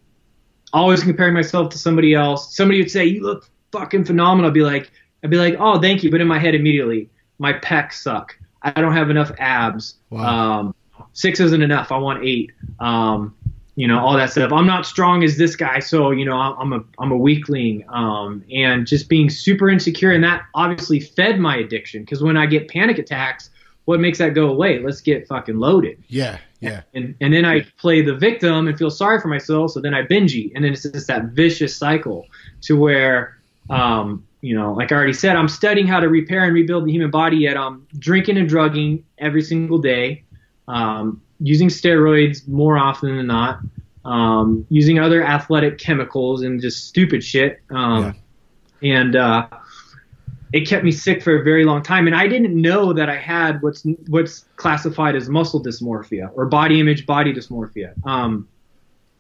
[0.73, 2.55] always comparing myself to somebody else.
[2.55, 4.91] Somebody would say, "You look fucking phenomenal." I'd be like,
[5.23, 7.09] "I'd be like, oh, thank you," but in my head immediately,
[7.39, 8.38] my pecs suck.
[8.62, 9.95] I don't have enough abs.
[10.09, 10.62] Wow.
[10.62, 10.75] Um,
[11.13, 11.91] six isn't enough.
[11.91, 12.51] I want eight.
[12.79, 13.36] Um,
[13.75, 14.51] you know, all that stuff.
[14.51, 17.83] I'm not strong as this guy, so you know, I'm a I'm a weakling.
[17.89, 22.03] Um, and just being super insecure, and that obviously fed my addiction.
[22.03, 23.49] Because when I get panic attacks,
[23.86, 24.80] what makes that go away?
[24.80, 26.38] Let's get fucking loaded Yeah.
[26.60, 26.84] Yeah.
[26.93, 29.72] and and then I play the victim and feel sorry for myself.
[29.72, 32.26] So then I binge eat, and then it's just that vicious cycle
[32.62, 33.38] to where,
[33.69, 36.91] um, you know, like I already said, I'm studying how to repair and rebuild the
[36.91, 40.24] human body, yet I'm drinking and drugging every single day,
[40.69, 43.60] um, using steroids more often than not,
[44.06, 47.62] um, using other athletic chemicals and just stupid shit.
[47.69, 48.15] Um,
[48.82, 49.00] yeah.
[49.00, 49.48] And uh,
[50.54, 52.06] it kept me sick for a very long time.
[52.06, 56.80] And I didn't know that I had what's what's classified as muscle dysmorphia or body
[56.80, 57.94] image body dysmorphia.
[58.06, 58.48] Um,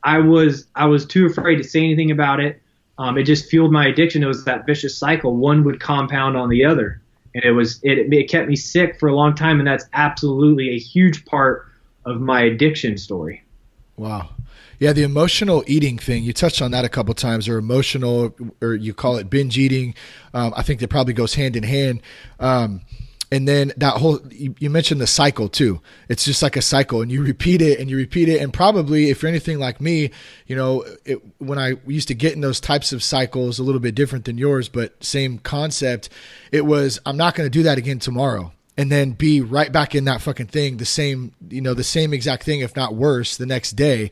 [0.03, 2.61] I was I was too afraid to say anything about it.
[2.99, 4.21] Um, it just fueled my addiction.
[4.21, 5.35] It was that vicious cycle.
[5.35, 7.01] One would compound on the other,
[7.33, 9.57] and it was it, it kept me sick for a long time.
[9.57, 11.67] And that's absolutely a huge part
[12.05, 13.43] of my addiction story.
[13.97, 14.29] Wow.
[14.79, 18.75] Yeah, the emotional eating thing, you touched on that a couple times, or emotional, or
[18.75, 19.95] you call it binge eating.
[20.33, 22.01] Um, I think that probably goes hand in hand.
[22.39, 22.81] Um,
[23.33, 27.01] and then that whole you, you, mentioned the cycle too it's just like a cycle
[27.01, 30.11] and you repeat it and you repeat it and probably if you're anything like me
[30.45, 33.81] you know it, when i used to get in those types of cycles a little
[33.81, 36.09] bit different than yours but same concept
[36.51, 39.95] it was i'm not going to do that again tomorrow and then be right back
[39.95, 43.37] in that fucking thing the same you know the same exact thing if not worse
[43.37, 44.11] the next day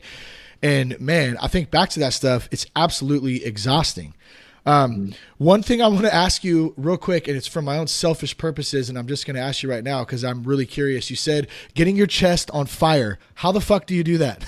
[0.62, 4.14] and man i think back to that stuff it's absolutely exhausting
[4.64, 5.12] um, mm-hmm.
[5.38, 8.38] One thing I want to ask you real quick, and it's for my own selfish
[8.38, 11.10] purposes, and I'm just going to ask you right now because I'm really curious.
[11.10, 13.18] You said getting your chest on fire.
[13.34, 14.44] How the fuck do you do that?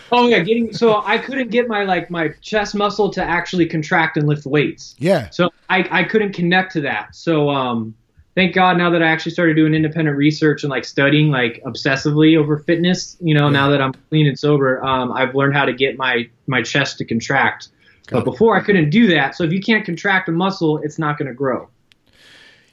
[0.12, 4.16] oh yeah, getting so I couldn't get my like my chest muscle to actually contract
[4.16, 4.96] and lift weights.
[4.98, 5.30] Yeah.
[5.30, 7.14] So I I couldn't connect to that.
[7.14, 7.94] So um,
[8.34, 12.36] thank God now that I actually started doing independent research and like studying like obsessively
[12.36, 13.16] over fitness.
[13.20, 13.52] You know, yeah.
[13.52, 16.98] now that I'm clean and sober, um, I've learned how to get my my chest
[16.98, 17.68] to contract.
[18.10, 19.36] But before I couldn't do that.
[19.36, 21.68] So if you can't contract a muscle, it's not going to grow.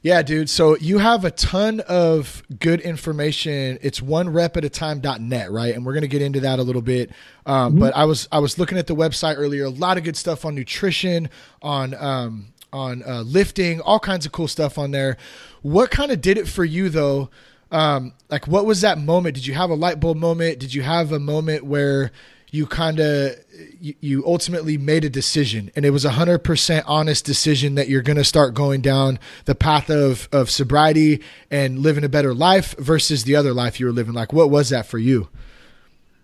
[0.02, 0.50] Yeah, dude.
[0.50, 3.78] So you have a ton of good information.
[3.82, 5.76] It's one rep at a time.net, right?
[5.76, 7.12] And we're going to get into that a little bit.
[7.46, 7.82] Um, mm-hmm.
[7.82, 9.66] But I was I was looking at the website earlier.
[9.66, 11.30] A lot of good stuff on nutrition,
[11.62, 15.18] on um, on uh, lifting, all kinds of cool stuff on there.
[15.62, 17.30] What kind of did it for you though?
[17.72, 19.36] Um, like, what was that moment?
[19.36, 20.60] Did you have a light bulb moment?
[20.60, 22.12] Did you have a moment where
[22.52, 23.36] you kind of
[23.80, 27.88] you, you, ultimately made a decision and it was a hundred percent honest decision that
[27.88, 32.34] you're going to start going down the path of, of sobriety and living a better
[32.34, 34.14] life versus the other life you were living.
[34.14, 35.30] Like, what was that for you?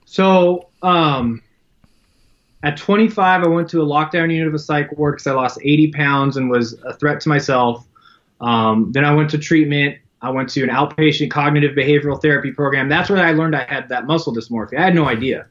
[0.05, 1.41] So, um,
[2.63, 5.59] at 25, I went to a lockdown unit of a psych ward because I lost
[5.61, 7.85] 80 pounds and was a threat to myself.
[8.41, 9.97] Um, then I went to treatment.
[10.21, 12.89] I went to an outpatient cognitive behavioral therapy program.
[12.89, 14.79] That's where I learned I had that muscle dysmorphia.
[14.79, 15.47] I had no idea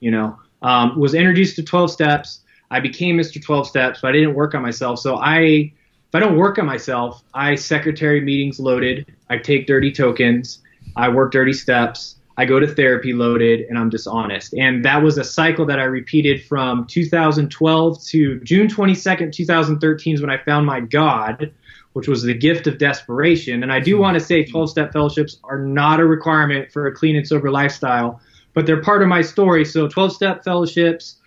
[0.00, 2.40] you know, um, was introduced to 12 steps.
[2.70, 3.42] I became Mr.
[3.42, 4.98] 12 steps, but I didn't work on myself.
[5.00, 9.14] So I, if I don't work on myself, I secretary meetings loaded.
[9.30, 10.60] I take dirty tokens.
[10.96, 12.16] I work dirty steps.
[12.36, 14.54] I go to therapy loaded and I'm dishonest.
[14.54, 20.20] And that was a cycle that I repeated from 2012 to June 22nd, 2013 is
[20.20, 21.52] when I found my God,
[21.98, 23.62] which was the gift of desperation.
[23.62, 26.94] And I do want to say 12 step fellowships are not a requirement for a
[26.94, 28.20] clean and sober lifestyle
[28.58, 29.64] but they're part of my story.
[29.64, 31.18] So 12 step fellowships,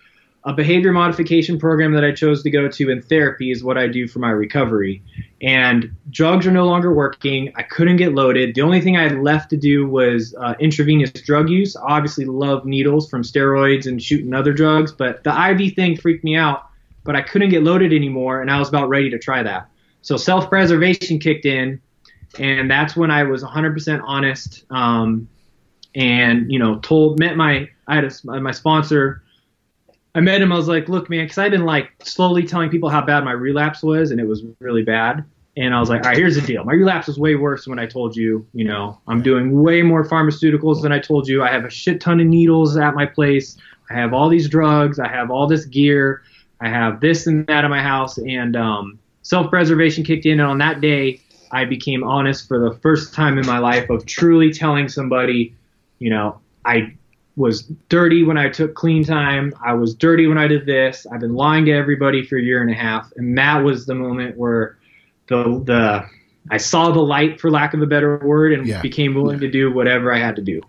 [0.44, 3.86] a behavior modification program that I chose to go to, and therapy is what I
[3.86, 5.02] do for my recovery.
[5.40, 7.50] And drugs are no longer working.
[7.56, 8.54] I couldn't get loaded.
[8.54, 11.74] The only thing I had left to do was uh, intravenous drug use.
[11.74, 16.24] I obviously love needles from steroids and shooting other drugs, but the IV thing freaked
[16.24, 16.66] me out.
[17.02, 19.70] But I couldn't get loaded anymore, and I was about ready to try that.
[20.02, 21.80] So self preservation kicked in,
[22.38, 24.64] and that's when I was 100% honest.
[24.70, 25.28] Um,
[25.94, 29.22] and you know told met my I had a, my sponsor.
[30.14, 30.52] I met him.
[30.52, 33.32] I was like, look, man, because I've been like slowly telling people how bad my
[33.32, 35.24] relapse was, and it was really bad.
[35.56, 36.64] And I was like, all right, here's the deal.
[36.64, 38.46] My relapse was way worse than when I told you.
[38.54, 41.42] You know, I'm doing way more pharmaceuticals than I told you.
[41.42, 43.58] I have a shit ton of needles at my place.
[43.90, 44.98] I have all these drugs.
[44.98, 46.22] I have all this gear.
[46.60, 48.16] I have this and that in my house.
[48.18, 50.40] And um, self-preservation kicked in.
[50.40, 54.06] And on that day, I became honest for the first time in my life of
[54.06, 55.54] truly telling somebody
[56.02, 56.94] you know, I
[57.36, 59.54] was dirty when I took clean time.
[59.64, 61.06] I was dirty when I did this.
[61.10, 63.94] I've been lying to everybody for a year and a half, and that was the
[63.94, 64.76] moment where
[65.28, 66.04] the the
[66.50, 68.82] I saw the light, for lack of a better word, and yeah.
[68.82, 70.60] became willing to do whatever I had to do.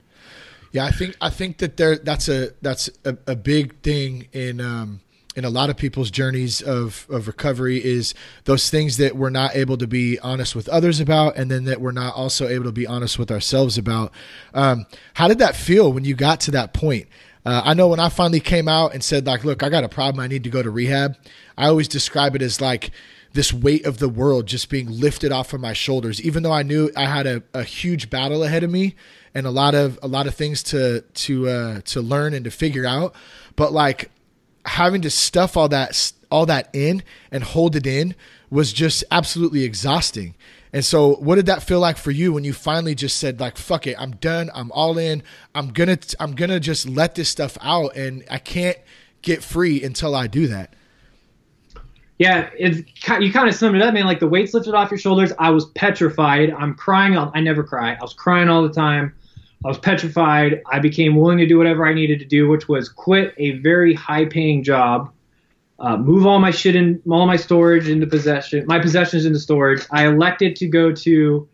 [0.72, 4.62] Yeah, I think I think that there that's a that's a, a big thing in
[4.62, 5.02] um,
[5.36, 8.14] in a lot of people's journeys of, of recovery is
[8.46, 11.82] those things that we're not able to be honest with others about and then that
[11.82, 14.12] we're not also able to be honest with ourselves about.
[14.54, 17.08] Um, how did that feel when you got to that point?
[17.46, 19.90] Uh, i know when i finally came out and said like look i got a
[19.90, 20.24] problem.
[20.24, 21.18] I need to go to rehab.
[21.58, 22.92] I always describe it as like
[23.34, 26.22] this weight of the world just being lifted off of my shoulders.
[26.22, 28.96] Even though i knew i had a, a huge battle ahead of me
[29.36, 32.52] and a lot of a lot of things to to uh, to learn and to
[32.52, 33.14] figure out
[33.56, 34.10] but like
[34.66, 38.16] having to stuff all that all that in and hold it in
[38.50, 40.36] was just absolutely exhausting.
[40.72, 43.58] And so, what did that feel like for you when you finally just said, like,
[43.58, 44.50] "Fuck it, I'm done.
[44.56, 45.22] I'm all in.
[45.54, 48.78] I'm gonna, I'm gonna just let this stuff out, and I can't
[49.22, 50.74] get free until I do that."
[52.18, 52.78] Yeah, it's
[53.20, 54.06] you kind of summed it up, man.
[54.06, 55.32] Like the weights lifted off your shoulders.
[55.38, 56.52] I was petrified.
[56.52, 57.16] I'm crying.
[57.18, 57.94] I never cry.
[57.94, 59.14] I was crying all the time.
[59.64, 60.62] I was petrified.
[60.70, 63.94] I became willing to do whatever I needed to do, which was quit a very
[63.94, 65.14] high-paying job
[65.84, 69.86] uh, move all my shit in, all my storage into possession, my possessions into storage.
[69.92, 71.48] I elected to go to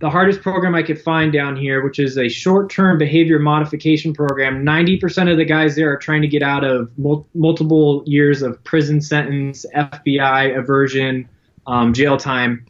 [0.00, 4.64] the hardest program I could find down here, which is a short-term behavior modification program.
[4.64, 8.62] 90% of the guys there are trying to get out of mul- multiple years of
[8.64, 11.28] prison sentence, FBI aversion,
[11.68, 12.66] um, jail time,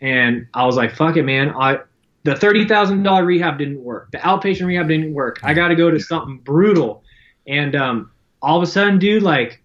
[0.00, 1.50] and I was like, "Fuck it, man!
[1.50, 1.80] I
[2.26, 4.10] the thirty thousand dollar rehab didn't work.
[4.10, 5.38] The outpatient rehab didn't work.
[5.42, 7.04] I got to go to something brutal."
[7.46, 8.10] And um,
[8.42, 9.62] all of a sudden, dude, like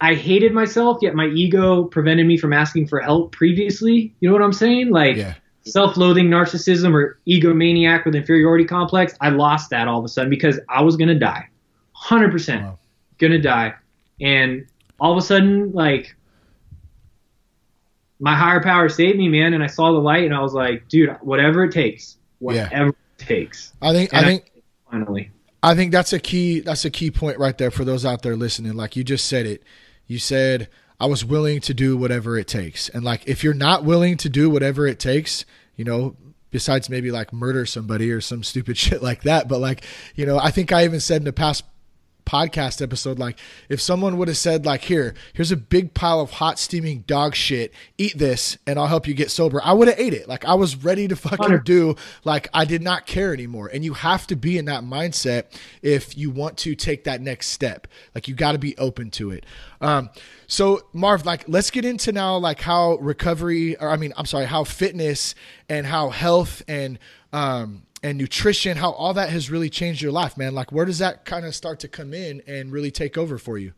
[0.00, 4.14] I hated myself, yet my ego prevented me from asking for help previously.
[4.20, 4.90] You know what I'm saying?
[4.90, 5.34] Like yeah.
[5.66, 9.14] self-loathing, narcissism, or egomaniac with inferiority complex.
[9.20, 11.48] I lost that all of a sudden because I was gonna die,
[11.92, 12.32] hundred wow.
[12.32, 12.66] percent
[13.18, 13.74] gonna die,
[14.22, 14.66] and
[14.98, 16.15] all of a sudden, like
[18.18, 20.88] my higher power saved me, man, and I saw the light, and I was like,
[20.88, 22.88] dude, whatever it takes, whatever yeah.
[22.88, 23.72] it takes.
[23.82, 24.12] I think.
[24.12, 24.44] And I think.
[24.56, 25.30] I, finally.
[25.62, 26.60] I think that's a key.
[26.60, 28.74] That's a key point right there for those out there listening.
[28.74, 29.62] Like you just said it
[30.06, 30.68] you said
[31.00, 32.88] I was willing to do whatever it takes.
[32.88, 36.16] And like if you're not willing to do whatever it takes, you know,
[36.50, 40.38] besides maybe like murder somebody or some stupid shit like that, but like, you know,
[40.38, 41.64] I think I even said in a past
[42.26, 46.32] podcast episode like if someone would have said like here here's a big pile of
[46.32, 47.72] hot steaming dog shit.
[47.96, 50.28] Eat this and i'll help you get sober i would have ate it.
[50.28, 53.70] Like i was ready to fucking do like i did not care anymore.
[53.72, 55.44] And you have to be in that mindset
[55.82, 57.86] if you want to take that next step.
[58.14, 59.46] Like you got to be open to it.
[59.80, 60.10] Um
[60.46, 64.46] so marv like let's get into now like how recovery or i mean i'm sorry
[64.46, 65.34] how fitness
[65.68, 66.98] and how health and
[67.32, 70.54] um and nutrition, how all that has really changed your life, man.
[70.54, 73.58] Like, where does that kind of start to come in and really take over for
[73.58, 73.72] you?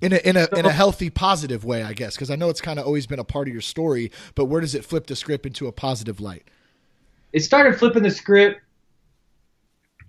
[0.00, 2.60] In a in a in a healthy, positive way, I guess, because I know it's
[2.62, 4.10] kind of always been a part of your story.
[4.34, 6.44] But where does it flip the script into a positive light?
[7.32, 8.60] It started flipping the script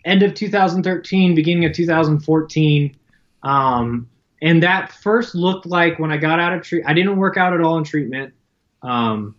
[0.06, 2.96] end of 2013, beginning of 2014.
[3.44, 4.10] Um,
[4.42, 7.54] and that first looked like when I got out of treatment, I didn't work out
[7.54, 8.34] at all in treatment.
[8.82, 9.36] Um,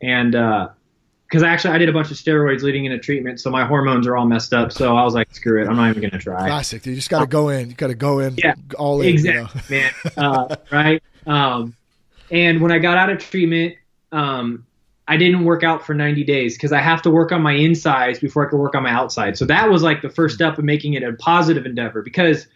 [0.00, 0.68] and uh,
[1.28, 4.16] because actually I did a bunch of steroids leading into treatment, so my hormones are
[4.16, 4.72] all messed up.
[4.72, 6.46] So I was like, screw it, I'm not even gonna try.
[6.48, 6.84] Classic.
[6.86, 7.68] You just got to go in.
[7.68, 8.36] You got to go in.
[8.36, 9.08] Yeah, all in.
[9.08, 9.88] Exactly, you know?
[9.88, 9.92] man.
[10.48, 11.02] Uh, right.
[11.26, 11.74] Um,
[12.30, 13.76] and when I got out of treatment,
[14.12, 14.66] um,
[15.06, 18.18] I didn't work out for 90 days because I have to work on my insides
[18.18, 19.38] before I could work on my outside.
[19.38, 22.46] So that was like the first step of making it a positive endeavor because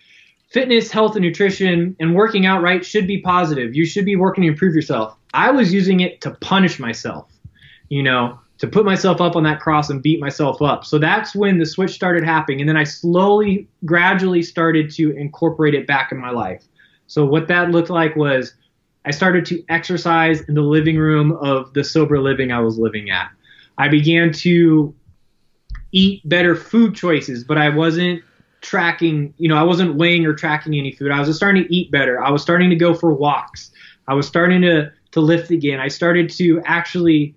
[0.50, 3.74] fitness, health, and nutrition and working out right should be positive.
[3.74, 5.16] You should be working to improve yourself.
[5.32, 7.30] I was using it to punish myself.
[7.88, 10.84] You know, to put myself up on that cross and beat myself up.
[10.84, 12.60] So that's when the switch started happening.
[12.60, 16.62] And then I slowly, gradually started to incorporate it back in my life.
[17.08, 18.54] So what that looked like was
[19.04, 23.10] I started to exercise in the living room of the sober living I was living
[23.10, 23.32] at.
[23.78, 24.94] I began to
[25.90, 28.22] eat better food choices, but I wasn't
[28.60, 31.10] tracking, you know, I wasn't weighing or tracking any food.
[31.10, 32.22] I was just starting to eat better.
[32.22, 33.72] I was starting to go for walks.
[34.06, 35.80] I was starting to to lift again.
[35.80, 37.34] I started to actually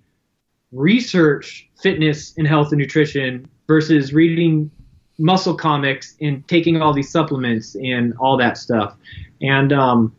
[0.72, 4.70] research fitness and health and nutrition versus reading
[5.18, 8.96] muscle comics and taking all these supplements and all that stuff.
[9.40, 10.14] And um,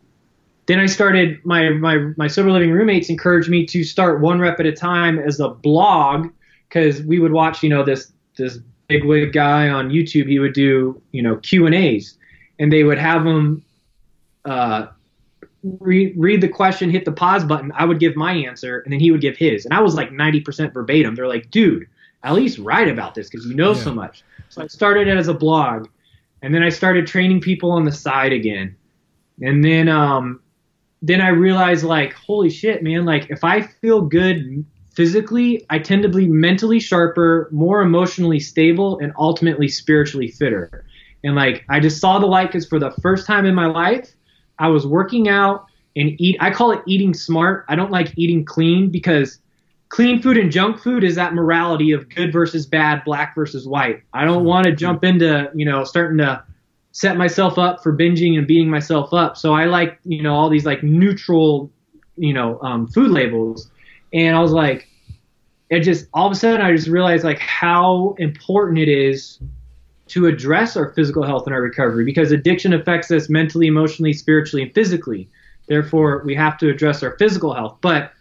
[0.66, 4.60] then I started my my my sober living roommates encouraged me to start one rep
[4.60, 6.28] at a time as a blog
[6.68, 10.28] because we would watch you know this this big wig guy on YouTube.
[10.28, 12.18] He would do you know Q and A's,
[12.58, 13.64] and they would have him
[14.44, 14.88] uh,
[15.62, 19.00] read, read the question, hit the pause button, I would give my answer, and then
[19.00, 19.64] he would give his.
[19.64, 21.14] And I was like 90% verbatim.
[21.14, 21.86] They're like, dude,
[22.22, 23.82] at least write about this because you know yeah.
[23.82, 24.22] so much.
[24.48, 25.88] So I started it as a blog,
[26.42, 28.76] and then I started training people on the side again.
[29.40, 30.40] And then, um,
[31.02, 36.02] then I realized, like, holy shit, man, like, if I feel good physically, I tend
[36.02, 40.84] to be mentally sharper, more emotionally stable, and ultimately spiritually fitter.
[41.22, 44.12] And, like, I just saw the light because for the first time in my life,
[44.58, 45.66] I was working out
[45.96, 46.36] and eat.
[46.40, 47.64] I call it eating smart.
[47.68, 49.38] I don't like eating clean because
[49.88, 54.02] clean food and junk food is that morality of good versus bad, black versus white.
[54.12, 56.42] I don't want to jump into, you know, starting to
[56.92, 59.36] set myself up for binging and beating myself up.
[59.36, 61.70] So I like, you know, all these like neutral,
[62.16, 63.70] you know, um, food labels.
[64.12, 64.88] And I was like,
[65.70, 69.38] it just all of a sudden I just realized like how important it is
[70.08, 74.62] to address our physical health and our recovery because addiction affects us mentally, emotionally, spiritually,
[74.62, 75.28] and physically.
[75.66, 77.78] Therefore, we have to address our physical health.
[77.80, 78.12] But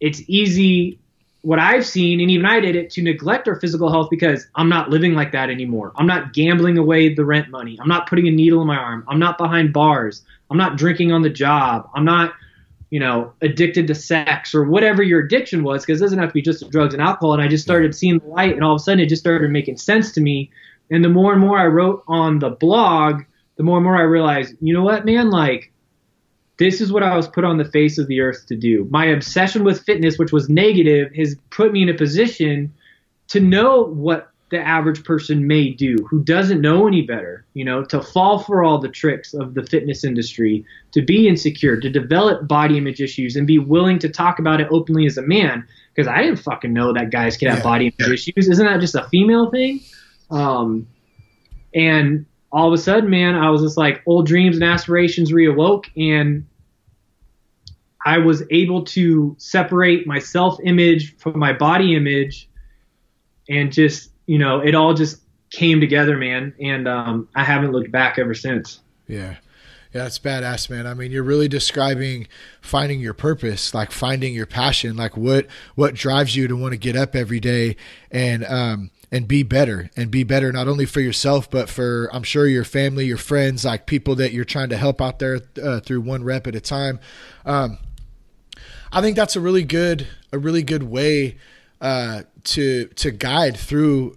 [0.00, 0.98] it's easy,
[1.42, 4.68] what I've seen, and even I did it, to neglect our physical health because I'm
[4.68, 5.92] not living like that anymore.
[5.96, 7.78] I'm not gambling away the rent money.
[7.80, 9.04] I'm not putting a needle in my arm.
[9.08, 10.22] I'm not behind bars.
[10.50, 11.88] I'm not drinking on the job.
[11.94, 12.34] I'm not
[12.92, 16.34] you know, addicted to sex or whatever your addiction was, because it doesn't have to
[16.34, 17.32] be just drugs and alcohol.
[17.32, 19.50] And I just started seeing the light, and all of a sudden it just started
[19.50, 20.50] making sense to me.
[20.90, 23.22] And the more and more I wrote on the blog,
[23.56, 25.72] the more and more I realized, you know what, man, like
[26.58, 28.86] this is what I was put on the face of the earth to do.
[28.90, 32.72] My obsession with fitness, which was negative, has put me in a position
[33.28, 37.82] to know what the average person may do who doesn't know any better, you know,
[37.82, 42.46] to fall for all the tricks of the fitness industry, to be insecure, to develop
[42.46, 45.66] body image issues and be willing to talk about it openly as a man.
[45.94, 47.64] Because I didn't fucking know that guys can have yeah.
[47.64, 48.48] body image issues.
[48.48, 49.80] Isn't that just a female thing?
[50.32, 50.88] Um,
[51.74, 55.84] and all of a sudden, man, I was just like old dreams and aspirations reawoke,
[55.96, 56.46] and
[58.04, 62.48] I was able to separate my self image from my body image
[63.48, 65.20] and just you know, it all just
[65.50, 66.54] came together, man.
[66.60, 68.80] And um, I haven't looked back ever since.
[69.06, 69.36] Yeah.
[69.92, 70.86] Yeah, that's badass, man.
[70.86, 72.26] I mean, you're really describing
[72.62, 76.78] finding your purpose, like finding your passion, like what what drives you to want to
[76.78, 77.76] get up every day
[78.10, 82.22] and um and be better and be better not only for yourself but for I'm
[82.22, 85.80] sure your family, your friends, like people that you're trying to help out there uh,
[85.80, 86.98] through one rep at a time.
[87.44, 87.78] Um,
[88.90, 91.36] I think that's a really good a really good way
[91.80, 94.16] uh, to to guide through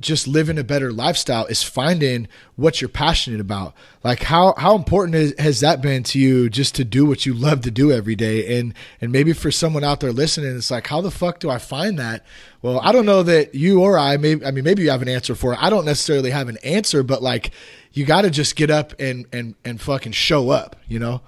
[0.00, 3.74] just living a better lifestyle is finding what you're passionate about.
[4.02, 7.34] Like how how important is, has that been to you just to do what you
[7.34, 8.58] love to do every day?
[8.58, 11.58] And and maybe for someone out there listening, it's like how the fuck do I
[11.58, 12.24] find that?
[12.62, 15.08] Well, I don't know that you or I maybe I mean maybe you have an
[15.08, 15.62] answer for it.
[15.62, 17.50] I don't necessarily have an answer, but like
[17.92, 21.22] you got to just get up and and and fucking show up, you know?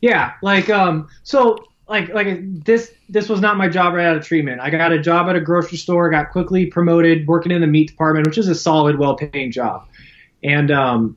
[0.00, 1.58] Yeah, like um so
[1.90, 4.60] like like this this was not my job right out of treatment.
[4.60, 7.88] I got a job at a grocery store, got quickly promoted, working in the meat
[7.88, 9.88] department, which is a solid, well-paying job.
[10.44, 11.16] And um,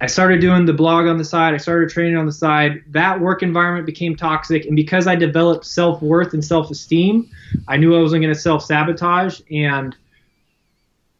[0.00, 1.52] I started doing the blog on the side.
[1.52, 2.82] I started training on the side.
[2.88, 7.30] That work environment became toxic, and because I developed self-worth and self-esteem,
[7.68, 9.94] I knew I wasn't going to self-sabotage, and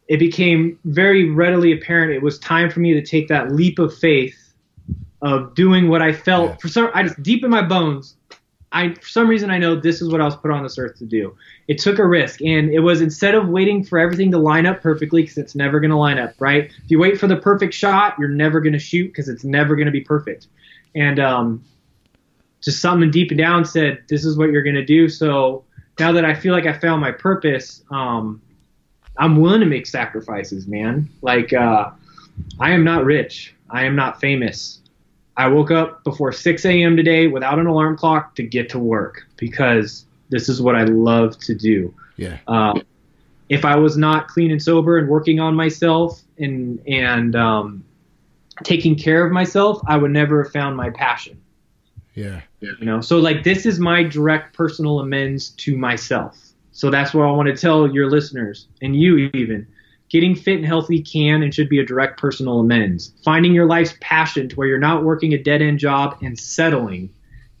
[0.07, 3.95] it became very readily apparent it was time for me to take that leap of
[3.95, 4.46] faith
[5.21, 6.55] of doing what I felt yeah.
[6.57, 8.15] for some I just deep in my bones
[8.71, 10.97] I for some reason I know this is what I was put on this earth
[10.97, 11.35] to do.
[11.67, 14.81] It took a risk and it was instead of waiting for everything to line up
[14.81, 16.65] perfectly cuz it's never going to line up, right?
[16.65, 19.75] If you wait for the perfect shot, you're never going to shoot cuz it's never
[19.75, 20.47] going to be perfect.
[20.95, 21.63] And um
[22.61, 25.07] just something deep down said this is what you're going to do.
[25.07, 25.63] So
[25.99, 28.41] now that I feel like I found my purpose, um
[29.17, 31.09] I'm willing to make sacrifices, man.
[31.21, 31.91] Like uh
[32.59, 33.55] I am not rich.
[33.69, 34.81] I am not famous.
[35.37, 36.97] I woke up before 6 a.m.
[36.97, 41.37] today without an alarm clock to get to work because this is what I love
[41.41, 41.93] to do.
[42.17, 42.39] Yeah.
[42.47, 42.81] Um,
[43.47, 47.83] if I was not clean and sober and working on myself and and um,
[48.63, 51.39] taking care of myself, I would never have found my passion.
[52.15, 52.41] Yeah.
[52.59, 56.35] You know, so like this is my direct personal amends to myself.
[56.71, 59.67] So that's what I want to tell your listeners and you even
[60.09, 63.13] Getting fit and healthy can and should be a direct personal amends.
[63.25, 67.09] Finding your life's passion to where you're not working a dead end job and settling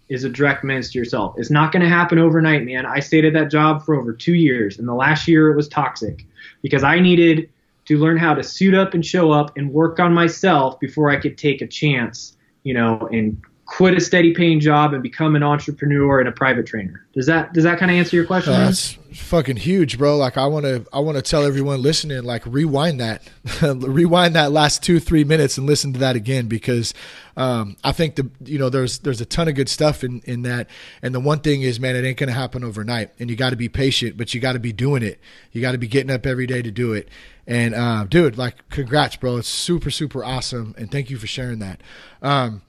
[0.09, 1.35] is a direct amends to yourself.
[1.37, 2.85] It's not going to happen overnight, man.
[2.85, 5.67] I stayed at that job for over two years, and the last year it was
[5.67, 6.25] toxic
[6.61, 7.49] because I needed
[7.85, 11.19] to learn how to suit up and show up and work on myself before I
[11.19, 15.43] could take a chance, you know, and quit a steady paying job and become an
[15.43, 17.05] entrepreneur and a private trainer.
[17.13, 18.53] Does that does that kind of answer your question?
[18.53, 20.15] Uh, that's fucking huge, bro.
[20.17, 23.29] Like I want to I want to tell everyone listening like rewind that.
[23.61, 26.93] rewind that last 2-3 minutes and listen to that again because
[27.35, 30.43] um, I think the you know there's there's a ton of good stuff in in
[30.43, 30.69] that
[31.01, 33.49] and the one thing is man it ain't going to happen overnight and you got
[33.49, 35.19] to be patient but you got to be doing it.
[35.51, 37.09] You got to be getting up every day to do it.
[37.45, 39.37] And uh, dude, like congrats, bro.
[39.37, 41.81] It's super super awesome and thank you for sharing that.
[42.21, 42.61] Um,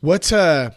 [0.00, 0.70] what uh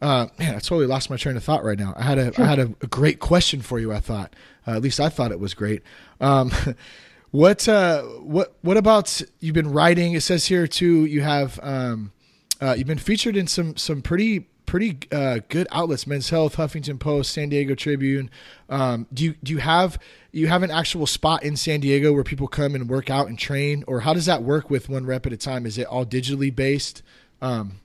[0.00, 1.94] uh man, I totally lost my train of thought right now.
[1.96, 4.34] I had a I had a, a great question for you, I thought.
[4.66, 5.82] Uh, at least I thought it was great.
[6.20, 6.52] Um
[7.30, 10.12] what uh what what about you've been writing?
[10.12, 12.12] It says here too you have um
[12.60, 16.98] uh you've been featured in some some pretty pretty uh, good outlets men's health huffington
[16.98, 18.28] post san diego tribune
[18.68, 19.96] um, do you do you have
[20.32, 23.38] you have an actual spot in san diego where people come and work out and
[23.38, 26.04] train or how does that work with one rep at a time is it all
[26.04, 27.02] digitally based
[27.40, 27.80] um,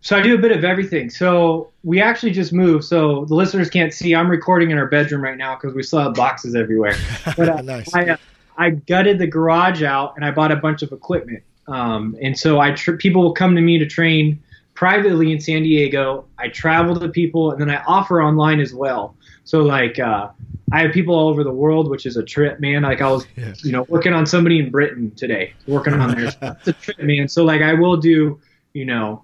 [0.00, 1.10] so I do a bit of everything.
[1.10, 2.84] So we actually just moved.
[2.84, 4.14] So the listeners can't see.
[4.14, 6.96] I'm recording in our bedroom right now because we still have boxes everywhere.
[7.36, 7.92] But uh, nice.
[7.94, 8.16] I, uh,
[8.56, 11.42] I gutted the garage out and I bought a bunch of equipment.
[11.66, 14.42] Um, and so I tr- people will come to me to train
[14.74, 16.24] privately in San Diego.
[16.38, 19.16] I travel to people and then I offer online as well.
[19.44, 20.28] So like uh,
[20.72, 22.82] I have people all over the world, which is a trip, man.
[22.82, 23.54] Like I was, yeah.
[23.62, 27.28] you know, working on somebody in Britain today, working on their It's a trip, man.
[27.28, 28.40] So like I will do,
[28.72, 29.22] you know,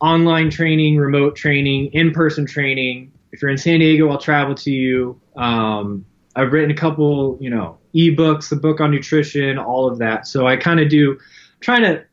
[0.00, 3.12] online training, remote training, in-person training.
[3.32, 5.20] If you're in San Diego, I'll travel to you.
[5.36, 10.26] Um, I've written a couple, you know, ebooks, the book on nutrition, all of that.
[10.26, 11.18] So I kind of do,
[11.60, 12.04] trying to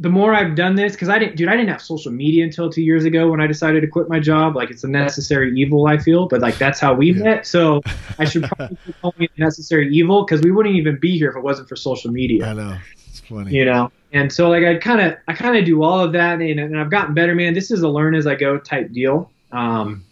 [0.00, 2.70] the more I've done this, because I didn't, dude, I didn't have social media until
[2.70, 4.54] two years ago when I decided to quit my job.
[4.54, 7.24] Like it's a necessary evil, I feel, but like that's how we yeah.
[7.24, 7.46] met.
[7.46, 7.82] So
[8.18, 11.42] I should probably calling it necessary evil because we wouldn't even be here if it
[11.42, 12.46] wasn't for social media.
[12.46, 13.52] I know, it's funny.
[13.52, 16.40] You know, and so like I kind of, I kind of do all of that,
[16.40, 17.54] and, and I've gotten better, man.
[17.54, 19.30] This is a learn as I go type deal.
[19.52, 20.04] Um,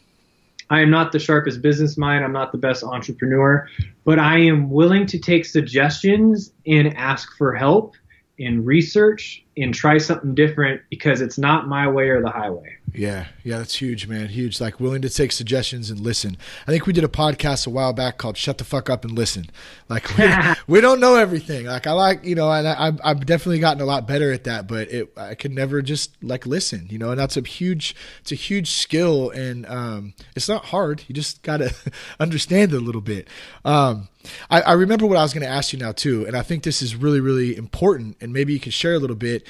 [0.68, 2.24] I am not the sharpest business mind.
[2.24, 3.68] I'm not the best entrepreneur,
[4.04, 7.94] but I am willing to take suggestions and ask for help
[8.38, 12.76] and research and try something different because it's not my way or the highway.
[12.92, 14.28] Yeah, yeah, that's huge, man.
[14.28, 14.60] Huge.
[14.60, 16.36] Like willing to take suggestions and listen.
[16.66, 19.14] I think we did a podcast a while back called "Shut the Fuck Up and
[19.14, 19.50] Listen."
[19.88, 20.28] Like we,
[20.66, 21.66] we don't know everything.
[21.66, 24.66] Like I like, you know, and I, I've definitely gotten a lot better at that.
[24.66, 27.10] But it, I could never just like listen, you know.
[27.10, 31.04] And that's a huge, it's a huge skill, and um, it's not hard.
[31.08, 31.74] You just gotta
[32.20, 33.28] understand it a little bit.
[33.64, 34.08] Um,
[34.50, 36.62] I, I remember what I was going to ask you now too, and I think
[36.62, 39.45] this is really, really important, and maybe you can share a little bit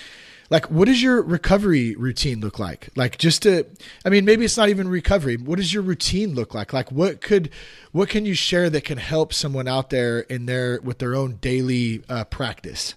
[0.51, 2.89] like what does your recovery routine look like?
[2.95, 3.67] Like just to
[4.05, 5.37] i mean maybe it's not even recovery.
[5.37, 6.73] What does your routine look like?
[6.73, 7.51] Like what could
[7.93, 11.37] what can you share that can help someone out there in their with their own
[11.37, 12.95] daily uh, practice?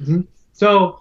[0.00, 0.22] Mm-hmm.
[0.54, 0.98] so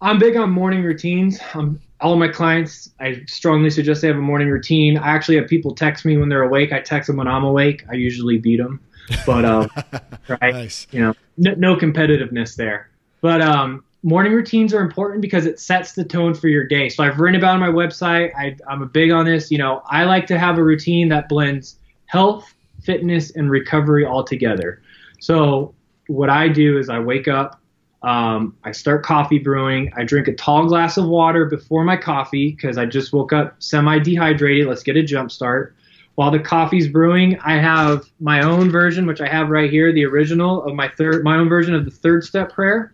[0.00, 1.38] i'm big on morning routines.
[1.52, 4.96] Um, all of my clients i strongly suggest they have a morning routine.
[4.96, 6.72] I actually have people text me when they're awake.
[6.72, 7.84] I text them when i'm awake.
[7.90, 8.80] I usually beat them
[9.26, 9.70] but um
[10.28, 10.54] right?
[10.54, 10.86] Nice.
[10.90, 12.90] you know no, no competitiveness there.
[13.20, 16.90] But um morning routines are important because it sets the tone for your day.
[16.90, 18.32] So I've written about on my website.
[18.36, 19.50] I, am a big on this.
[19.50, 24.22] You know, I like to have a routine that blends health, fitness, and recovery all
[24.22, 24.82] together.
[25.20, 25.74] So
[26.06, 27.58] what I do is I wake up,
[28.02, 29.90] um, I start coffee brewing.
[29.96, 33.56] I drink a tall glass of water before my coffee because I just woke up
[33.58, 34.66] semi dehydrated.
[34.66, 35.74] Let's get a jump start.
[36.16, 40.04] While the coffee's brewing, I have my own version, which I have right here, the
[40.04, 42.93] original of my third, my own version of the third step prayer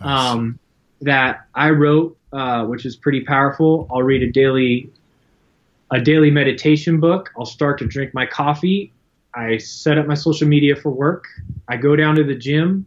[0.00, 0.58] um,
[1.00, 3.88] that I wrote, uh, which is pretty powerful.
[3.90, 4.90] I'll read a daily
[5.92, 7.30] a daily meditation book.
[7.36, 8.92] I'll start to drink my coffee.
[9.34, 11.24] I set up my social media for work.
[11.68, 12.86] I go down to the gym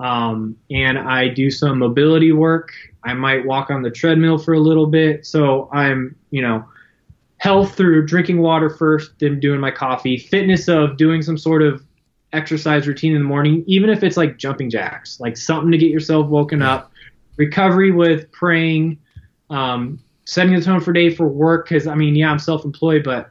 [0.00, 2.72] um, and I do some mobility work.
[3.04, 5.26] I might walk on the treadmill for a little bit.
[5.26, 6.64] So I'm, you know,
[7.38, 11.82] health through drinking water first, then doing my coffee, fitness of doing some sort of
[12.32, 15.90] exercise routine in the morning, even if it's like jumping jacks, like something to get
[15.90, 16.92] yourself woken up.
[17.36, 18.98] Recovery with praying,
[19.48, 21.68] um, setting the tone for day for work.
[21.68, 23.30] Because I mean, yeah, I'm self-employed, but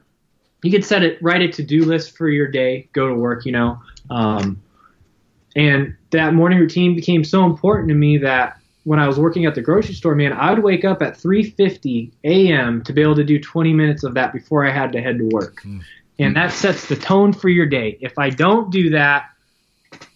[0.64, 2.90] you could set it write a to-do list for your day.
[2.94, 3.80] Go to work, you know.
[4.10, 4.62] Um,
[5.56, 9.56] and that morning routine became so important to me that when I was working at
[9.56, 12.82] the grocery store, man, I would wake up at 3:50 a.m.
[12.84, 15.26] to be able to do 20 minutes of that before I had to head to
[15.26, 15.62] work.
[15.64, 15.82] Mm
[16.20, 17.98] and that sets the tone for your day.
[18.02, 19.30] If I don't do that,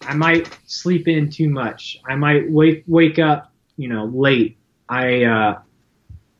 [0.02, 1.98] I might sleep in too much.
[2.06, 4.58] I might wake wake up, you know, late.
[4.88, 5.60] I uh,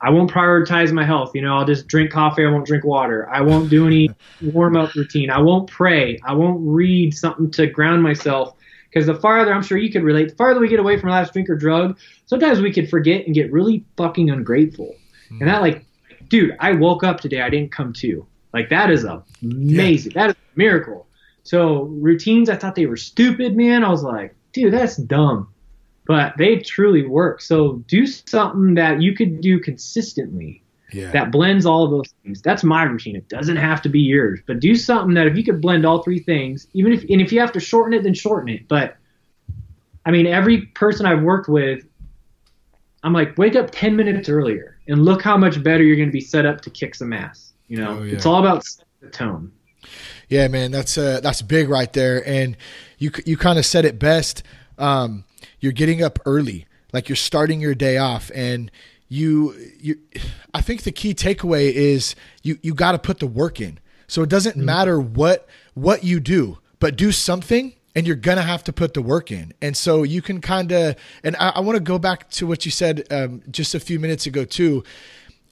[0.00, 1.34] I won't prioritize my health.
[1.34, 2.44] You know, I'll just drink coffee.
[2.44, 3.28] I won't drink water.
[3.30, 4.10] I won't do any
[4.42, 5.30] warm up routine.
[5.30, 6.18] I won't pray.
[6.24, 8.54] I won't read something to ground myself.
[8.90, 11.32] Because the farther, I'm sure you could relate, the farther we get away from last
[11.32, 14.94] drink or drug, sometimes we could forget and get really fucking ungrateful.
[15.32, 15.40] Mm.
[15.40, 15.84] And that, like,
[16.28, 17.40] dude, I woke up today.
[17.40, 18.24] I didn't come to.
[18.55, 20.12] Like that is amazing.
[20.12, 20.28] Yeah.
[20.28, 21.09] That is a miracle.
[21.42, 23.82] So routines, I thought they were stupid, man.
[23.82, 25.48] I was like, dude, that's dumb.
[26.07, 27.42] But they truly work.
[27.42, 30.62] So do something that you could do consistently.
[30.92, 31.11] Yeah.
[31.11, 32.40] That blends all of those things.
[32.42, 33.16] That's my routine.
[33.16, 36.05] It doesn't have to be yours, but do something that if you could blend all
[36.05, 38.68] three things, even if and if you have to shorten it, then shorten it.
[38.68, 38.96] But
[40.07, 41.84] I mean, every person I've worked with,
[43.02, 46.12] I'm like, wake up 10 minutes earlier and look how much better you're going to
[46.12, 47.53] be set up to kick some ass.
[47.68, 48.14] You know, oh, yeah.
[48.14, 48.64] it's all about
[49.00, 49.52] the tone.
[50.28, 52.56] Yeah, man, that's uh, that's big right there, and
[52.98, 54.42] you you kind of said it best.
[54.78, 55.24] Um,
[55.60, 58.70] you're getting up early, like you're starting your day off, and
[59.08, 59.98] you you.
[60.52, 63.78] I think the key takeaway is you you got to put the work in.
[64.06, 64.66] So it doesn't mm-hmm.
[64.66, 69.02] matter what what you do, but do something and you're gonna have to put the
[69.02, 69.52] work in.
[69.62, 72.64] And so you can kind of, and I, I want to go back to what
[72.64, 74.84] you said um, just a few minutes ago too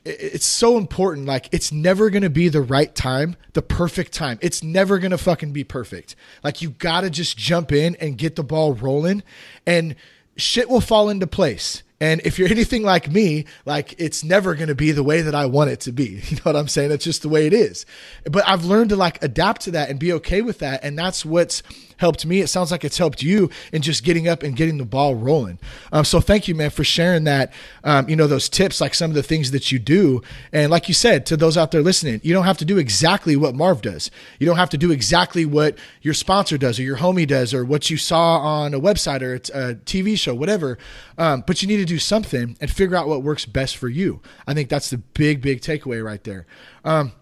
[0.05, 1.26] it's so important.
[1.26, 4.38] Like, it's never going to be the right time, the perfect time.
[4.42, 6.16] It's never going to fucking be perfect.
[6.42, 9.22] Like, you got to just jump in and get the ball rolling,
[9.66, 9.94] and
[10.36, 11.82] shit will fall into place.
[12.03, 15.34] And if you're anything like me, like it's never going to be the way that
[15.34, 16.20] I want it to be.
[16.32, 16.90] You know what I'm saying?
[16.90, 17.86] It's just the way it is.
[18.24, 20.82] But I've learned to like adapt to that and be okay with that.
[20.82, 21.62] And that's what's
[22.03, 22.40] helped me.
[22.40, 25.61] It sounds like it's helped you in just getting up and getting the ball rolling.
[25.92, 27.53] Um, so thank you, man, for sharing that.
[27.84, 30.20] Um, you know, those tips, like some of the things that you do.
[30.53, 33.36] And like you said, to those out there listening, you don't have to do exactly
[33.36, 34.11] what Marv does.
[34.40, 37.64] You don't have to do exactly what your sponsor does or your homie does or
[37.64, 40.78] what you saw on a website or a TV show, whatever.
[41.18, 44.20] Um, but you need to do something and figure out what works best for you.
[44.44, 46.46] I think that's the big, big takeaway right there.
[46.84, 47.12] Um,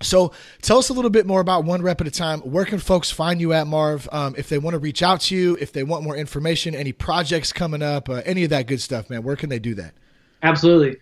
[0.00, 0.32] so
[0.62, 2.40] tell us a little bit more about one rep at a time.
[2.40, 4.08] Where can folks find you at Marv?
[4.12, 6.92] Um, if they want to reach out to you, if they want more information, any
[6.92, 9.94] projects coming up, uh, any of that good stuff, man, where can they do that?
[10.42, 10.96] Absolutely.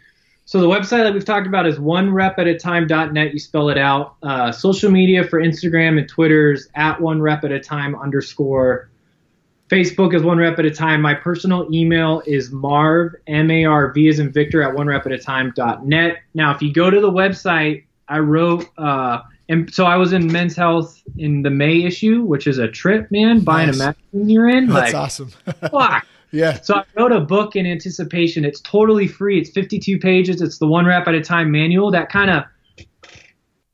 [0.46, 3.32] So the website that we've talked about is one rep at a time.net.
[3.32, 4.14] You spell it out.
[4.22, 8.88] Uh, social media for Instagram and Twitter's at one rep at a time underscore.
[9.68, 11.02] Facebook is one rep at a time.
[11.02, 15.04] My personal email is marv, M A R V as in Victor at one rep
[15.06, 16.18] at a time.net.
[16.34, 20.30] Now, if you go to the website, I wrote, uh, and so I was in
[20.30, 23.76] Men's Health in the May issue, which is a trip, man, buying nice.
[23.76, 24.66] a magazine you're in.
[24.66, 25.28] That's like, awesome.
[25.70, 26.06] fuck.
[26.32, 26.60] Yeah.
[26.60, 28.44] So I wrote a book in anticipation.
[28.44, 29.40] It's totally free.
[29.40, 30.42] It's 52 pages.
[30.42, 31.90] It's the one rep at a time manual.
[31.92, 32.44] That kind of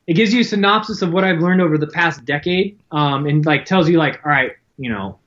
[0.06, 3.44] it gives you a synopsis of what I've learned over the past decade, um, and
[3.46, 5.18] like tells you like, all right, you know,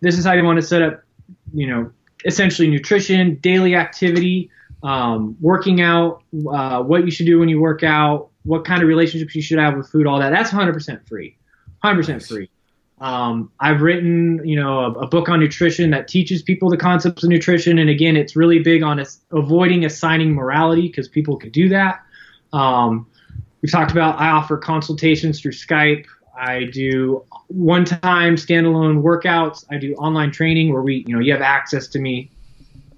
[0.00, 1.02] this is how you want to set up,
[1.54, 1.90] you know,
[2.24, 4.50] essentially nutrition, daily activity,
[4.82, 6.22] um, working out,
[6.52, 9.58] uh, what you should do when you work out, what kind of relationships you should
[9.58, 10.30] have with food, all that.
[10.30, 11.36] That's 100% free.
[11.84, 12.28] 100% nice.
[12.28, 12.50] free.
[13.00, 17.22] Um, I've written, you know, a, a, book on nutrition that teaches people the concepts
[17.22, 21.68] of nutrition, and again, it's really big on avoiding assigning morality because people could do
[21.68, 22.00] that.
[22.52, 23.06] Um,
[23.62, 26.06] we've talked about I offer consultations through Skype.
[26.36, 29.64] I do one-time standalone workouts.
[29.70, 32.30] I do online training where we, you know, you have access to me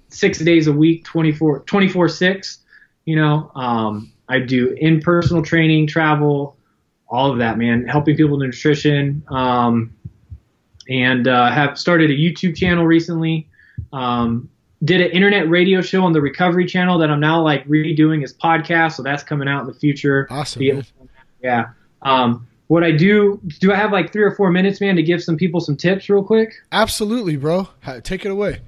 [0.09, 2.57] six days a week, 24, 24 six.
[3.05, 6.57] You know, um, I do in personal training, travel,
[7.09, 9.23] all of that, man, helping people with nutrition.
[9.27, 9.93] Um,
[10.89, 13.47] and uh, have started a YouTube channel recently.
[13.93, 14.49] Um,
[14.83, 18.33] did an internet radio show on the Recovery Channel that I'm now like redoing as
[18.33, 20.27] podcast, so that's coming out in the future.
[20.31, 20.83] Awesome.
[21.43, 21.69] Yeah.
[22.01, 25.21] Um, what I do, do I have like three or four minutes, man, to give
[25.21, 26.53] some people some tips real quick?
[26.71, 27.67] Absolutely, bro.
[28.03, 28.61] Take it away.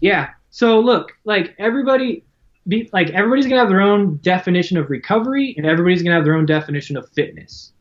[0.00, 0.30] Yeah.
[0.50, 2.24] So look, like everybody,
[2.68, 6.36] be, like everybody's gonna have their own definition of recovery, and everybody's gonna have their
[6.36, 7.72] own definition of fitness.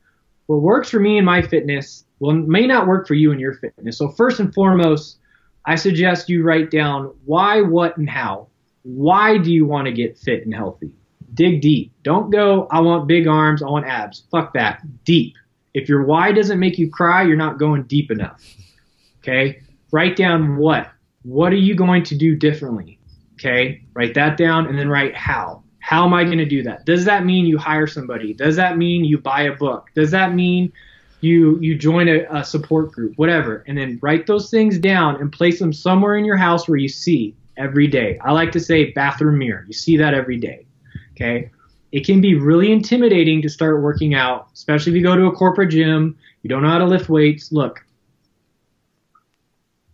[0.48, 3.56] What works for me and my fitness will may not work for you and your
[3.56, 3.98] fitness.
[3.98, 5.18] So first and foremost,
[5.66, 8.48] I suggest you write down why, what, and how.
[8.84, 10.94] Why do you want to get fit and healthy?
[11.34, 11.92] Dig deep.
[12.04, 14.24] Don't go, I want big arms, I want abs.
[14.32, 14.82] Fuck that.
[15.04, 15.36] Deep.
[15.74, 18.42] If your why doesn't make you cry, you're not going deep enough.
[19.20, 19.62] Okay?
[19.92, 20.90] Write down what.
[21.24, 22.97] What are you going to do differently?
[23.38, 25.64] Okay, write that down and then write how.
[25.80, 26.86] How am I going to do that?
[26.86, 28.34] Does that mean you hire somebody?
[28.34, 29.90] Does that mean you buy a book?
[29.96, 30.74] Does that mean
[31.22, 33.14] you you join a, a support group?
[33.16, 33.64] Whatever.
[33.68, 36.90] And then write those things down and place them somewhere in your house where you
[36.90, 38.20] see every day.
[38.24, 39.66] I like to say bathroom mirror.
[39.68, 40.66] You see that every day.
[41.14, 41.52] Okay?
[41.92, 45.32] It can be really intimidating to start working out, especially if you go to a
[45.32, 47.52] corporate gym, you don't know how to lift weights.
[47.52, 47.84] Look,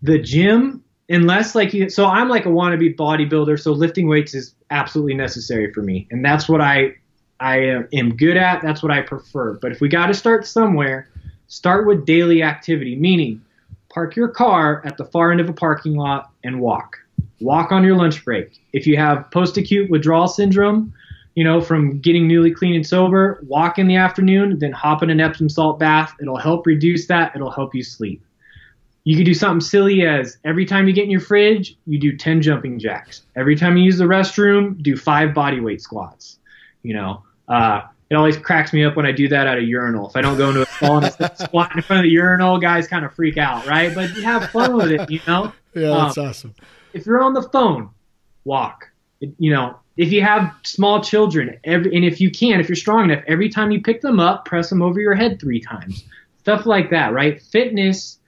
[0.01, 0.82] the gym
[1.13, 5.71] unless like you so i'm like a wannabe bodybuilder so lifting weights is absolutely necessary
[5.71, 6.07] for me.
[6.11, 6.95] And that's what i
[7.39, 7.57] i
[7.93, 8.61] am good at.
[8.61, 9.53] That's what i prefer.
[9.53, 11.07] But if we got to start somewhere
[11.47, 13.41] start with daily activity meaning
[13.89, 16.97] park your car at the far end of a parking lot and walk.
[17.39, 18.59] Walk on your lunch break.
[18.71, 20.93] If you have post-acute withdrawal syndrome
[21.35, 25.09] you know from getting newly clean and sober walk in the afternoon then hop in
[25.09, 26.15] an epsom salt bath.
[26.19, 27.35] It'll help reduce that.
[27.35, 28.21] It'll help you sleep
[29.03, 32.15] you could do something silly as every time you get in your fridge, you do
[32.15, 33.23] 10 jumping jacks.
[33.35, 36.39] Every time you use the restroom, do five body weight squats.
[36.83, 40.07] You know, uh, it always cracks me up when I do that at a urinal.
[40.09, 42.87] If I don't go into a stall and squat in front of the urinal, guys
[42.87, 43.93] kind of freak out, right?
[43.93, 45.51] But you have fun with it, you know?
[45.75, 46.55] Yeah, that's um, awesome.
[46.93, 47.89] If you're on the phone,
[48.43, 48.91] walk.
[49.19, 53.09] You know, if you have small children, every, and if you can, if you're strong
[53.09, 56.03] enough, every time you pick them up, press them over your head three times.
[56.41, 57.41] Stuff like that, right?
[57.41, 58.19] Fitness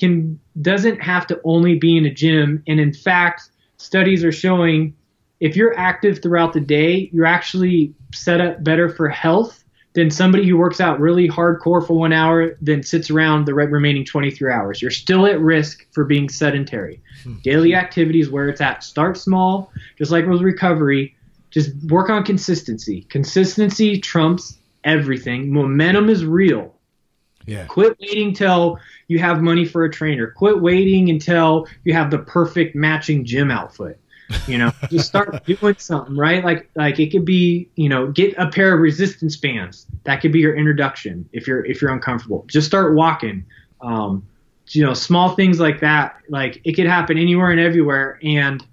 [0.00, 2.62] can doesn't have to only be in a gym.
[2.66, 4.94] And in fact, studies are showing
[5.40, 10.46] if you're active throughout the day, you're actually set up better for health than somebody
[10.48, 14.80] who works out really hardcore for one hour, then sits around the remaining 23 hours.
[14.80, 17.00] You're still at risk for being sedentary.
[17.24, 17.38] Hmm.
[17.42, 18.84] Daily activity is where it's at.
[18.84, 21.16] Start small, just like with recovery.
[21.50, 23.02] just work on consistency.
[23.08, 25.52] Consistency trumps everything.
[25.52, 26.74] Momentum is real.
[27.46, 27.64] Yeah.
[27.64, 28.78] Quit waiting till
[29.08, 30.30] you have money for a trainer.
[30.30, 33.98] Quit waiting until you have the perfect matching gym outfit.
[34.46, 36.44] You know, just start doing something, right?
[36.44, 39.86] Like like it could be, you know, get a pair of resistance bands.
[40.04, 42.44] That could be your introduction if you're if you're uncomfortable.
[42.48, 43.44] Just start walking.
[43.80, 44.26] Um,
[44.68, 46.16] you know, small things like that.
[46.28, 48.20] Like it could happen anywhere and everywhere.
[48.22, 48.64] And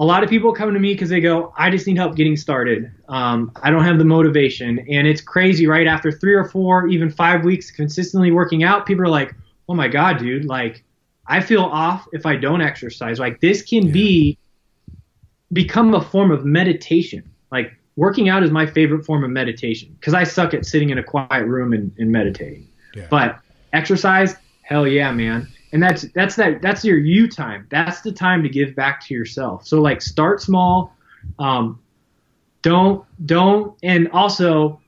[0.00, 2.36] a lot of people come to me because they go, I just need help getting
[2.36, 2.90] started.
[3.08, 4.80] Um, I don't have the motivation.
[4.90, 5.86] And it's crazy, right?
[5.86, 9.34] After three or four, even five weeks consistently working out, people are like,
[9.68, 10.82] oh my God, dude, like
[11.26, 13.20] I feel off if I don't exercise.
[13.20, 13.92] Like this can yeah.
[13.92, 14.38] be
[15.52, 17.30] become a form of meditation.
[17.52, 20.98] Like working out is my favorite form of meditation because I suck at sitting in
[20.98, 22.68] a quiet room and, and meditating.
[22.96, 23.06] Yeah.
[23.08, 23.38] But
[23.72, 27.66] exercise, hell yeah, man and that's that's that that's your you time.
[27.68, 29.66] That's the time to give back to yourself.
[29.66, 30.94] So like start small.
[31.38, 31.80] Um,
[32.62, 34.80] don't don't and also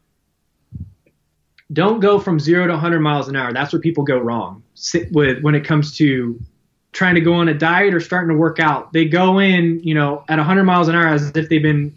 [1.72, 3.52] don't go from zero to 100 miles an hour.
[3.52, 4.62] That's where people go wrong.
[5.10, 6.40] With when it comes to
[6.92, 9.94] trying to go on a diet or starting to work out they go in you
[9.94, 11.94] know at 100 miles an hour as if they've been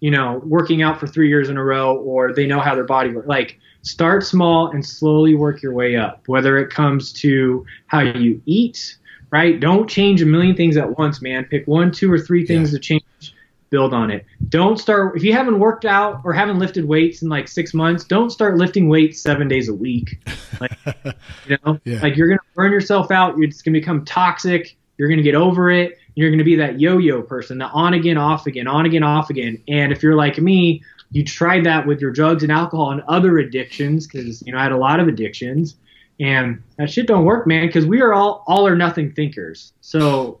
[0.00, 2.82] you know working out for three years in a row or they know how their
[2.82, 7.64] body works like start small and slowly work your way up, whether it comes to
[7.86, 8.96] how you eat,
[9.30, 9.58] right?
[9.60, 11.44] Don't change a million things at once, man.
[11.44, 12.78] Pick one, two, or three things yeah.
[12.78, 13.34] to change,
[13.70, 14.26] build on it.
[14.48, 18.04] Don't start, if you haven't worked out or haven't lifted weights in like six months,
[18.04, 20.20] don't start lifting weights seven days a week.
[20.60, 20.76] Like,
[21.46, 22.00] you know, yeah.
[22.02, 23.34] like you're going to burn yourself out.
[23.38, 24.76] It's going to become toxic.
[24.98, 25.96] You're going to get over it.
[26.14, 29.02] You're going to be that yo yo person, the on again, off again, on again,
[29.02, 29.62] off again.
[29.68, 33.38] And if you're like me, you tried that with your drugs and alcohol and other
[33.38, 35.76] addictions because you know I had a lot of addictions.
[36.18, 39.72] And that shit don't work man because we are all all or nothing thinkers.
[39.80, 40.40] So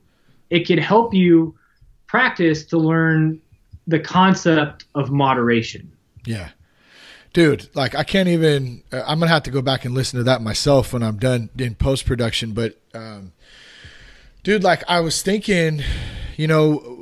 [0.50, 1.56] it can help you
[2.06, 3.40] practice to learn
[3.86, 5.90] the concept of moderation.
[6.24, 6.50] Yeah.
[7.32, 10.24] Dude like i can't even uh, i'm gonna have to go back and listen to
[10.24, 13.30] that myself when i'm done in post production but um,
[14.42, 15.80] dude like i was thinking
[16.36, 16.99] you know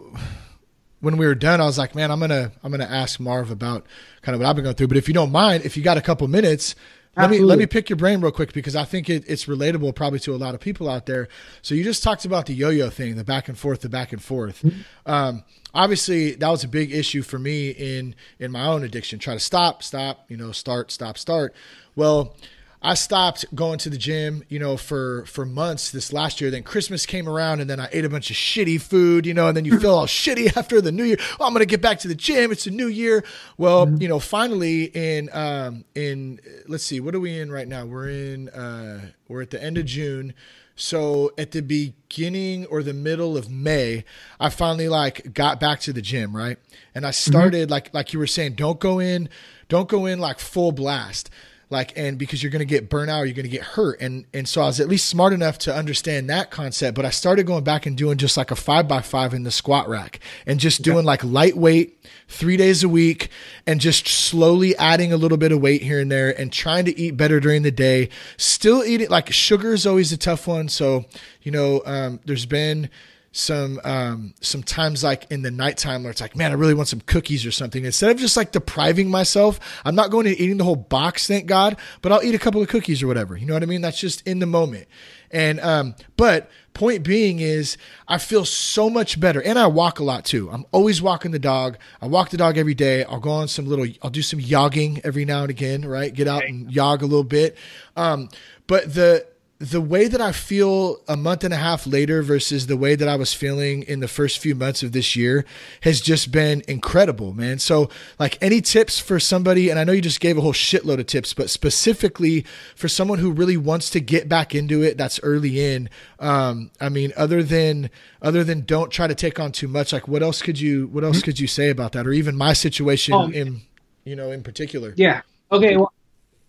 [1.01, 3.87] when we were done, I was like, man, I'm gonna I'm gonna ask Marv about
[4.23, 4.89] kind of what I've been going through.
[4.89, 6.75] But if you don't mind, if you got a couple minutes,
[7.17, 7.39] Absolutely.
[7.39, 9.95] let me let me pick your brain real quick because I think it, it's relatable
[9.95, 11.29] probably to a lot of people out there.
[11.63, 14.23] So you just talked about the yo-yo thing, the back and forth, the back and
[14.23, 14.63] forth.
[14.63, 15.11] Mm-hmm.
[15.11, 15.45] Um,
[15.75, 19.19] obviously, that was a big issue for me in in my own addiction.
[19.19, 21.55] Try to stop, stop, you know, start, stop, start.
[21.95, 22.35] Well
[22.81, 26.51] I stopped going to the gym, you know, for for months this last year.
[26.51, 29.49] Then Christmas came around, and then I ate a bunch of shitty food, you know,
[29.49, 31.17] and then you feel all shitty after the new year.
[31.41, 32.53] Oh, I'm gonna get back to the gym.
[32.53, 33.25] It's a new year.
[33.57, 34.03] Well, mm-hmm.
[34.03, 37.85] you know, finally in um in let's see, what are we in right now?
[37.85, 40.35] We're in uh we're at the end of June.
[40.77, 44.05] So at the beginning or the middle of May,
[44.39, 46.59] I finally like got back to the gym, right?
[46.95, 47.31] And I mm-hmm.
[47.33, 47.73] started mm-hmm.
[47.73, 49.29] like like you were saying, don't go in,
[49.69, 51.29] don't go in like full blast
[51.71, 54.01] like and because you're going to get burnout you're going to get hurt.
[54.01, 57.11] And and so i was at least smart enough to understand that concept but i
[57.11, 60.21] started going back and doing just like a five by five in the squat rack
[60.47, 61.99] and just doing like lightweight
[62.29, 63.31] three days a week
[63.67, 66.99] and just slowly adding a little bit of weight here and there and trying to
[66.99, 68.09] eat better during the day.
[68.37, 70.69] Still eating like sugar is always a tough one.
[70.69, 71.07] So
[71.43, 72.91] you know um, there's been
[73.33, 76.89] some um, some times like in the nighttime where it's like, man, I really want
[76.89, 77.85] some cookies or something.
[77.85, 81.47] Instead of just like depriving myself, I'm not going to eating the whole box, thank
[81.47, 83.37] God, but I'll eat a couple of cookies or whatever.
[83.37, 83.83] You know what I mean?
[83.83, 84.89] That's just in the moment.
[85.31, 87.77] And um, but point being is
[88.07, 89.43] I feel so much better.
[89.43, 90.49] And I walk a lot too.
[90.51, 91.77] I'm always walking the dog.
[92.01, 93.05] I walk the dog every day.
[93.05, 96.13] I'll go on some little I'll do some yogging every now and again, right?
[96.13, 97.57] Get out and yog a little bit.
[97.95, 98.31] Um,
[98.67, 99.27] but the
[99.61, 103.09] the way that I feel a month and a half later versus the way that
[103.09, 105.45] I was feeling in the first few months of this year
[105.81, 107.59] has just been incredible, man.
[107.59, 107.91] So,
[108.21, 111.07] like, any tips for somebody, and I know you just gave a whole shitload of
[111.07, 112.47] tips, but specifically
[112.77, 115.91] for someone who really wants to get back into it, that's early in.
[116.21, 117.91] Um, I mean, other than
[118.23, 121.03] other than don't try to take on too much, like, what else could you what
[121.03, 121.25] else mm-hmm.
[121.25, 123.63] could you say about that, or even my situation oh, in
[124.05, 124.95] you know in particular?
[124.97, 125.23] Yeah.
[125.51, 125.77] Okay.
[125.77, 125.93] Well,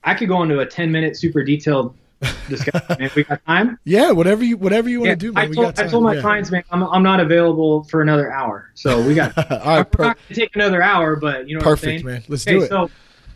[0.03, 1.95] I could go into a ten minute super detailed
[2.49, 2.95] discussion.
[2.99, 3.09] man.
[3.15, 3.79] We got time?
[3.83, 5.51] Yeah, whatever you whatever you want yeah, to do, man.
[5.51, 6.21] I told, I told my yeah.
[6.21, 9.37] clients, man, I'm, I'm not available for another hour, so we got.
[9.51, 11.63] all right, per- not gonna take another hour, but you know.
[11.63, 12.23] Perfect, man.
[12.27, 12.69] Let's okay, do it.
[12.69, 12.89] So, all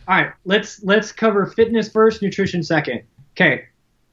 [0.08, 3.02] right, let's let's cover fitness first, nutrition second.
[3.32, 3.64] Okay,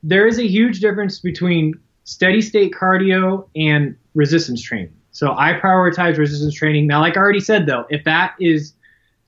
[0.04, 4.94] there is a huge difference between steady state cardio and resistance training.
[5.12, 6.88] So I prioritize resistance training.
[6.88, 8.74] Now, like I already said, though, if that is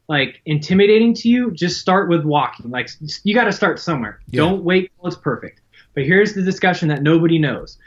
[0.08, 2.70] like intimidating to you, just start with walking.
[2.70, 2.90] Like
[3.24, 4.20] you got to start somewhere.
[4.28, 4.42] Yeah.
[4.42, 5.62] Don't wait till it's perfect.
[5.94, 7.78] But here's the discussion that nobody knows.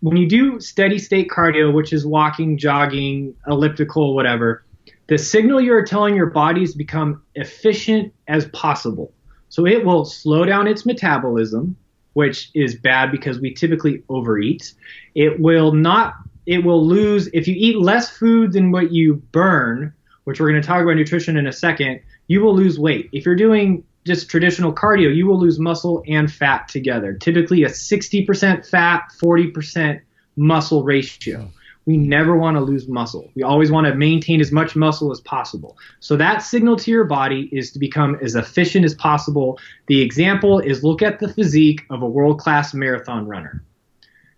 [0.00, 4.64] when you do steady state cardio, which is walking, jogging, elliptical, whatever,
[5.08, 9.12] the signal you're telling your body is become efficient as possible.
[9.48, 11.76] So it will slow down its metabolism,
[12.12, 14.74] which is bad because we typically overeat.
[15.14, 16.14] It will not
[16.46, 19.92] it will lose if you eat less food than what you burn,
[20.28, 23.08] which we're going to talk about nutrition in a second, you will lose weight.
[23.14, 27.14] If you're doing just traditional cardio, you will lose muscle and fat together.
[27.14, 30.02] Typically a 60% fat, 40%
[30.36, 31.50] muscle ratio.
[31.86, 33.30] We never want to lose muscle.
[33.36, 35.78] We always want to maintain as much muscle as possible.
[36.00, 39.58] So that signal to your body is to become as efficient as possible.
[39.86, 43.64] The example is look at the physique of a world-class marathon runner.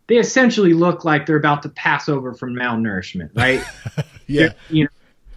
[0.06, 3.64] They essentially look like they're about to pass over from malnourishment, right?
[4.28, 4.40] yeah.
[4.40, 4.90] They're, you know,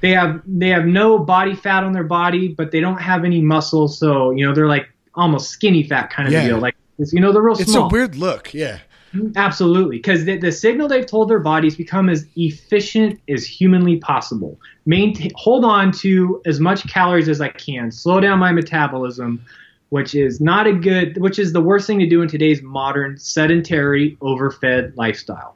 [0.04, 3.42] they have they have no body fat on their body, but they don't have any
[3.42, 6.46] muscle, so you know they're like almost skinny fat kind of Yeah.
[6.46, 6.60] deal.
[6.60, 6.76] Like
[7.12, 7.86] you know they're real It's small.
[7.86, 8.54] a weird look.
[8.54, 8.80] Yeah.
[9.16, 9.38] Mm-hmm.
[9.38, 14.60] Absolutely, because the, the signal they've told their bodies become as efficient as humanly possible.
[14.86, 17.92] Maintain, hold on to as much calories as I can.
[17.92, 19.46] Slow down my metabolism,
[19.90, 23.18] which is not a good, which is the worst thing to do in today's modern
[23.20, 25.56] sedentary, overfed lifestyle.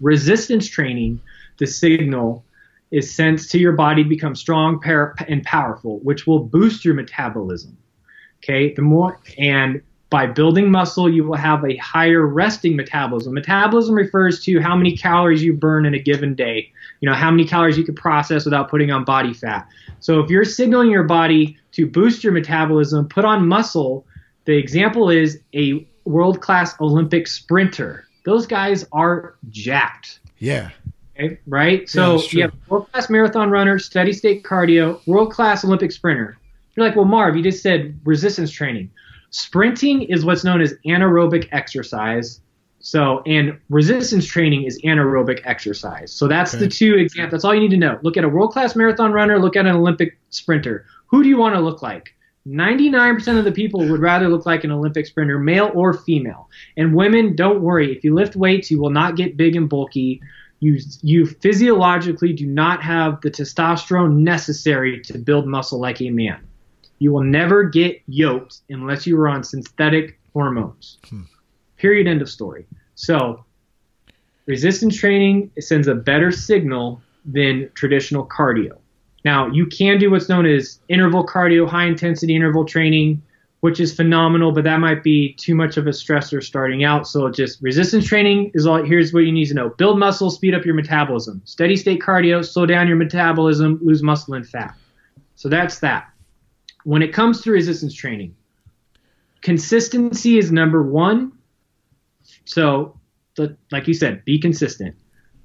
[0.00, 1.20] Resistance training,
[1.58, 2.44] the signal
[2.94, 4.80] is sent to your body to become strong
[5.28, 7.76] and powerful, which will boost your metabolism.
[8.38, 13.34] Okay, the more and by building muscle, you will have a higher resting metabolism.
[13.34, 16.70] Metabolism refers to how many calories you burn in a given day.
[17.00, 19.66] You know, how many calories you can process without putting on body fat.
[19.98, 24.06] So if you're signaling your body to boost your metabolism, put on muscle,
[24.44, 28.04] the example is a world-class Olympic sprinter.
[28.24, 30.20] Those guys are jacked.
[30.38, 30.70] Yeah.
[31.16, 31.88] Okay, right?
[31.88, 36.36] So that's you have world class marathon runner, steady state cardio, world class Olympic sprinter.
[36.76, 38.90] You're like, well, Marv, you just said resistance training.
[39.30, 42.40] Sprinting is what's known as anaerobic exercise.
[42.80, 46.12] So, and resistance training is anaerobic exercise.
[46.12, 46.64] So that's Okay.
[46.64, 47.30] the two examples.
[47.30, 47.98] That's all you need to know.
[48.02, 50.84] Look at a world class marathon runner, look at an Olympic sprinter.
[51.06, 52.14] Who do you want to look like?
[52.46, 56.50] 99% of the people would rather look like an Olympic sprinter, male or female.
[56.76, 57.90] And women, don't worry.
[57.96, 60.20] If you lift weights, you will not get big and bulky.
[60.64, 66.40] You, you physiologically do not have the testosterone necessary to build muscle like a man.
[66.98, 70.96] You will never get yoked unless you are on synthetic hormones.
[71.06, 71.24] Hmm.
[71.76, 72.06] Period.
[72.06, 72.66] End of story.
[72.94, 73.44] So,
[74.46, 78.78] resistance training sends a better signal than traditional cardio.
[79.22, 83.20] Now, you can do what's known as interval cardio, high intensity interval training,
[83.64, 87.08] which is phenomenal, but that might be too much of a stressor starting out.
[87.08, 88.84] So, just resistance training is all.
[88.84, 91.40] Here's what you need to know build muscle, speed up your metabolism.
[91.46, 94.76] Steady state cardio, slow down your metabolism, lose muscle and fat.
[95.36, 96.10] So, that's that.
[96.82, 98.36] When it comes to resistance training,
[99.40, 101.32] consistency is number one.
[102.44, 103.00] So,
[103.36, 104.94] the, like you said, be consistent.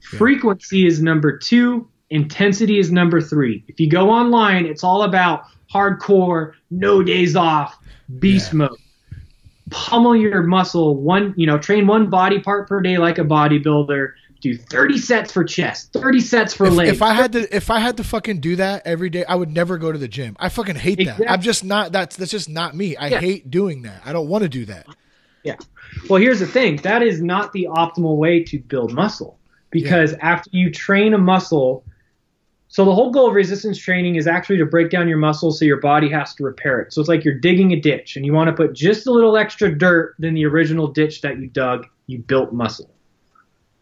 [0.02, 1.88] Frequency is number two.
[2.10, 3.64] Intensity is number three.
[3.70, 7.78] If you go online, it's all about hardcore, no days off,
[8.20, 8.57] beast Yeah.
[8.60, 8.78] mode.
[9.70, 14.14] Pummel your muscle one, you know, train one body part per day like a bodybuilder.
[14.41, 16.91] Do 30 sets for chest, 30 sets for If, legs.
[16.91, 19.51] if I had to, if I had to fucking do that every day, I would
[19.51, 20.38] never go to the gym.
[20.39, 21.30] I fucking hate that.
[21.30, 21.91] I'm just not.
[21.91, 22.95] That's that's just not me.
[22.95, 23.20] I Yeah.
[23.20, 24.01] hate doing that.
[24.05, 24.88] I don't want to do that.
[25.43, 25.55] Yeah.
[26.10, 26.78] Well, here's the thing.
[26.78, 29.38] That is not the optimal way to build muscle
[29.72, 31.84] because after you train a muscle,
[32.72, 35.66] so the whole goal of resistance training is actually to break down your muscle so
[35.66, 36.94] your body has to repair it.
[36.94, 39.38] So it's like you're digging a ditch and you want to put just a little
[39.38, 42.92] extra dirt than the original ditch that you dug, you built muscle.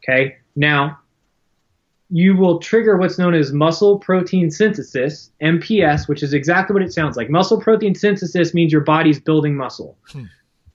[0.02, 0.38] Okay?
[0.56, 1.00] Now,
[2.10, 6.94] you will trigger what's known as muscle protein synthesis, MPS, which is exactly what it
[6.94, 7.30] sounds like.
[7.30, 10.24] Muscle protein synthesis means your body's building muscle hmm.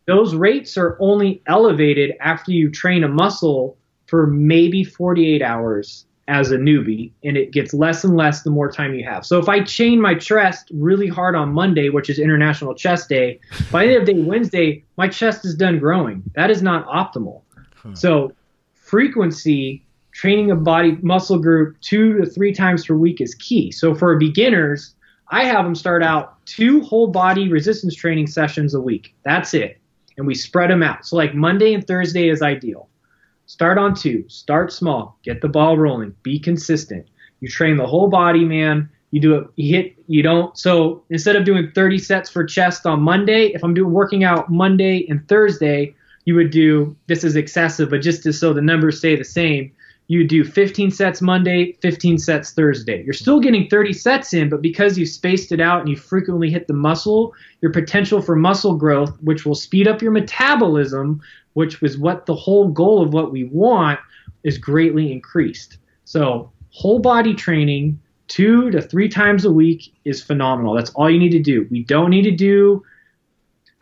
[0.04, 6.52] those rates are only elevated after you train a muscle for maybe 48 hours as
[6.52, 9.26] a newbie and it gets less and less the more time you have.
[9.26, 13.40] So if i chain my chest really hard on monday which is international chest day
[13.70, 16.22] by the end of day wednesday my chest is done growing.
[16.34, 17.42] That is not optimal.
[17.94, 18.32] So
[18.74, 23.72] frequency training a body muscle group two to three times per week is key.
[23.72, 24.94] So for beginners
[25.28, 29.14] i have them start out two whole body resistance training sessions a week.
[29.24, 29.78] That's it.
[30.18, 31.04] And we spread them out.
[31.06, 32.88] So like Monday and Thursday is ideal.
[33.52, 34.24] Start on two.
[34.28, 35.18] Start small.
[35.22, 36.16] Get the ball rolling.
[36.22, 37.06] Be consistent.
[37.40, 38.88] You train the whole body, man.
[39.10, 39.46] You do it.
[39.56, 39.94] You hit.
[40.06, 40.56] You don't.
[40.56, 44.50] So instead of doing 30 sets for chest on Monday, if I'm doing working out
[44.50, 45.94] Monday and Thursday,
[46.24, 46.96] you would do.
[47.08, 49.70] This is excessive, but just to, so the numbers stay the same,
[50.08, 53.04] you do 15 sets Monday, 15 sets Thursday.
[53.04, 56.50] You're still getting 30 sets in, but because you spaced it out and you frequently
[56.50, 61.20] hit the muscle, your potential for muscle growth, which will speed up your metabolism,
[61.54, 64.00] which was what the whole goal of what we want,
[64.44, 65.78] is greatly increased.
[66.04, 70.74] So, whole body training two to three times a week is phenomenal.
[70.74, 71.66] That's all you need to do.
[71.70, 72.82] We don't need to do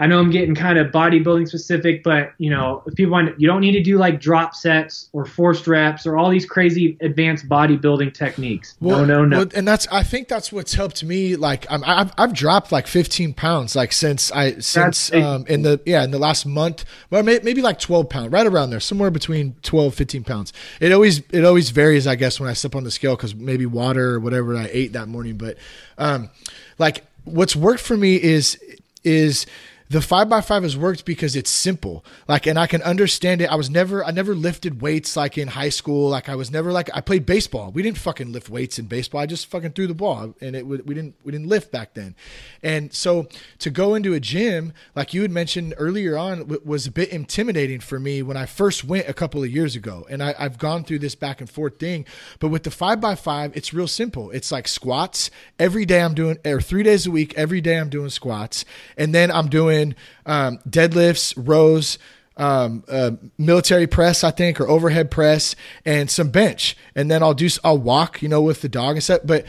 [0.01, 3.47] I know I'm getting kind of bodybuilding specific, but you know, if people want, you
[3.47, 7.47] don't need to do like drop sets or forced reps or all these crazy advanced
[7.51, 8.77] bodybuilding techniques.
[8.81, 9.37] Well, no, no, no.
[9.39, 11.37] Well, and that's I think that's what's helped me.
[11.37, 15.79] Like I'm, I've I've dropped like 15 pounds like since I since um in the
[15.85, 16.87] yeah in the last month.
[17.11, 20.55] Well, maybe like 12 pounds, right around there, somewhere between 12 15 pounds.
[20.81, 23.67] It always it always varies, I guess, when I step on the scale because maybe
[23.67, 25.37] water or whatever I ate that morning.
[25.37, 25.59] But
[25.99, 26.31] um,
[26.79, 28.59] like what's worked for me is
[29.05, 29.45] is
[29.91, 32.05] the five by five has worked because it's simple.
[32.29, 33.51] Like, and I can understand it.
[33.51, 36.09] I was never, I never lifted weights like in high school.
[36.09, 37.73] Like, I was never like, I played baseball.
[37.73, 39.21] We didn't fucking lift weights in baseball.
[39.21, 42.15] I just fucking threw the ball and it, we didn't, we didn't lift back then.
[42.63, 43.27] And so
[43.59, 47.81] to go into a gym, like you had mentioned earlier on, was a bit intimidating
[47.81, 50.07] for me when I first went a couple of years ago.
[50.09, 52.07] And I, I've gone through this back and forth thing.
[52.39, 54.31] But with the five by five, it's real simple.
[54.31, 57.91] It's like squats every day I'm doing, or three days a week, every day I'm
[57.91, 58.65] doing squats.
[58.97, 59.80] And then I'm doing,
[60.27, 61.99] um, deadlifts, rows,
[62.37, 65.55] um, uh, military press, I think, or overhead press,
[65.85, 66.77] and some bench.
[66.95, 69.21] And then I'll do, I'll walk, you know, with the dog and stuff.
[69.25, 69.45] But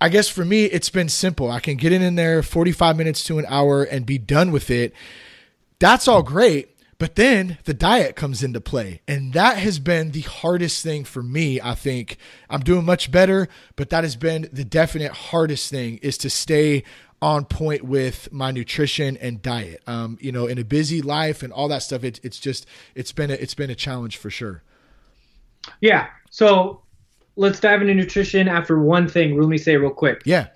[0.00, 1.50] I guess for me, it's been simple.
[1.50, 4.70] I can get in, in there 45 minutes to an hour and be done with
[4.70, 4.92] it.
[5.78, 6.76] That's all great.
[6.98, 9.02] But then the diet comes into play.
[9.06, 11.60] And that has been the hardest thing for me.
[11.60, 12.16] I think
[12.48, 16.84] I'm doing much better, but that has been the definite hardest thing is to stay
[17.26, 19.82] on point with my nutrition and diet.
[19.88, 23.10] Um, you know, in a busy life and all that stuff, it, it's just it's
[23.10, 24.62] been a, it's been a challenge for sure.
[25.80, 26.06] Yeah.
[26.30, 26.82] So
[27.34, 29.40] let's dive into nutrition after one thing.
[29.40, 30.22] Let me say real quick.
[30.24, 30.50] Yeah.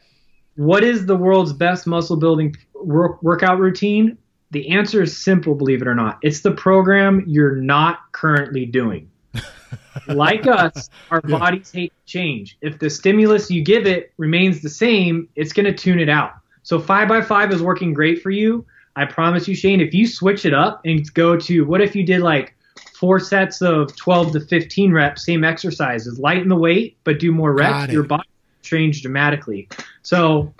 [0.54, 4.16] What is the world's best muscle building work, workout routine?
[4.52, 6.20] The answer is simple, believe it or not.
[6.22, 9.10] It's the program you're not currently doing.
[10.06, 11.36] like us, our yeah.
[11.36, 12.58] bodies hate change.
[12.60, 16.34] If the stimulus you give it remains the same, it's going to tune it out.
[16.62, 18.64] So five by five is working great for you.
[18.96, 22.04] I promise you, Shane, if you switch it up and go to what if you
[22.04, 22.54] did like
[22.94, 27.52] four sets of 12 to 15 reps, same exercises, lighten the weight, but do more
[27.54, 28.28] reps, your body
[28.62, 29.68] change dramatically.
[30.02, 30.52] So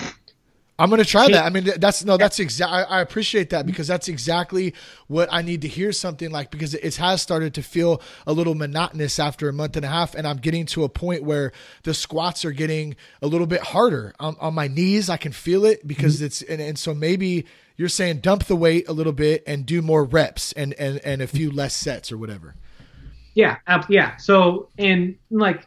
[0.81, 1.45] I'm going to try that.
[1.45, 2.85] I mean, that's no, that's exactly.
[2.89, 4.73] I appreciate that because that's exactly
[5.09, 8.55] what I need to hear something like because it has started to feel a little
[8.55, 11.53] monotonous after a month and a half, and I'm getting to a point where
[11.83, 15.11] the squats are getting a little bit harder on, on my knees.
[15.11, 16.25] I can feel it because mm-hmm.
[16.25, 17.45] it's and, and so maybe
[17.77, 21.21] you're saying dump the weight a little bit and do more reps and and and
[21.21, 22.55] a few less sets or whatever.
[23.35, 23.59] Yeah,
[23.91, 24.17] yeah.
[24.17, 25.67] So and like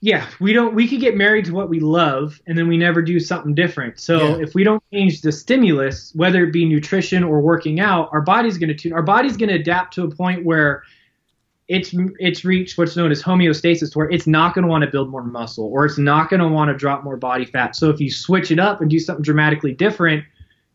[0.00, 0.74] yeah, we don't.
[0.74, 3.98] We could get married to what we love, and then we never do something different.
[3.98, 4.42] So yeah.
[4.42, 8.58] if we don't change the stimulus, whether it be nutrition or working out, our body's
[8.58, 8.92] going to tune.
[8.92, 10.82] Our body's going to adapt to a point where
[11.68, 15.08] it's it's reached what's known as homeostasis, where it's not going to want to build
[15.08, 17.74] more muscle, or it's not going to want to drop more body fat.
[17.74, 20.24] So if you switch it up and do something dramatically different,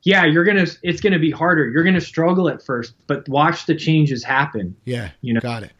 [0.02, 0.66] yeah, you're gonna.
[0.82, 1.70] It's going to be harder.
[1.70, 4.76] You're going to struggle at first, but watch the changes happen.
[4.86, 5.72] Yeah, you know, got it.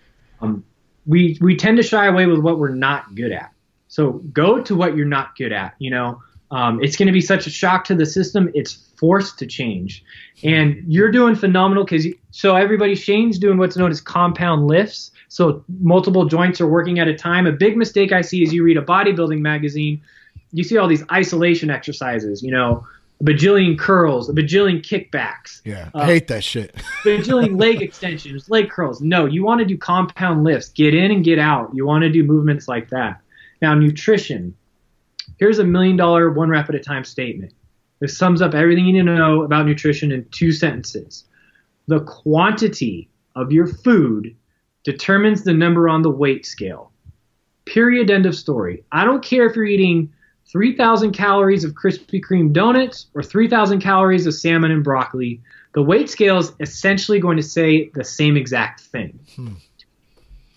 [0.42, 0.64] Um,
[1.06, 3.52] we we tend to shy away with what we're not good at.
[3.88, 5.76] So go to what you're not good at.
[5.80, 6.22] You know,
[6.52, 8.50] um, it's going to be such a shock to the system.
[8.54, 10.04] It's forced to change,
[10.44, 15.12] and you're doing phenomenal because so everybody Shane's doing what's known as compound lifts.
[15.28, 17.48] So multiple joints are working at a time.
[17.48, 20.02] A big mistake I see is you read a bodybuilding magazine,
[20.52, 22.44] you see all these isolation exercises.
[22.44, 22.86] You know,
[23.24, 25.62] bajillion curls, a bajillion kickbacks.
[25.64, 26.76] Yeah, I uh, hate that shit.
[27.04, 29.02] bajillion leg extensions, leg curls.
[29.02, 30.70] No, you want to do compound lifts.
[30.70, 31.72] Get in and get out.
[31.74, 33.22] You want to do movements like that.
[33.62, 34.56] Now, nutrition.
[35.38, 37.54] Here's a million dollar one rep at a time statement.
[38.00, 41.26] This sums up everything you need to know about nutrition in two sentences.
[41.88, 44.36] The quantity of your food
[44.84, 46.92] determines the number on the weight scale.
[47.66, 48.10] Period.
[48.10, 48.84] End of story.
[48.92, 50.12] I don't care if you're eating
[50.52, 55.42] 3,000 calories of Krispy Kreme donuts or 3,000 calories of salmon and broccoli,
[55.74, 59.18] the weight scale is essentially going to say the same exact thing.
[59.36, 59.54] Hmm.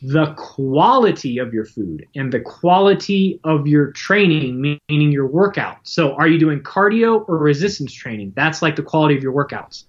[0.03, 5.79] The quality of your food and the quality of your training, meaning your workout.
[5.85, 8.33] So, are you doing cardio or resistance training?
[8.37, 9.85] That's like the quality of your workouts.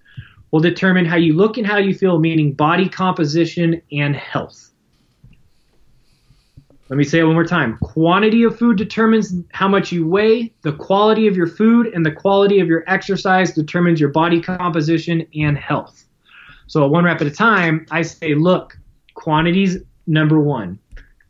[0.52, 4.70] Will determine how you look and how you feel, meaning body composition and health.
[6.88, 7.78] Let me say it one more time.
[7.78, 10.52] Quantity of food determines how much you weigh.
[10.62, 15.26] The quality of your food and the quality of your exercise determines your body composition
[15.34, 16.04] and health.
[16.68, 18.78] So, one rep at a time, I say, look,
[19.14, 20.78] quantity's number one.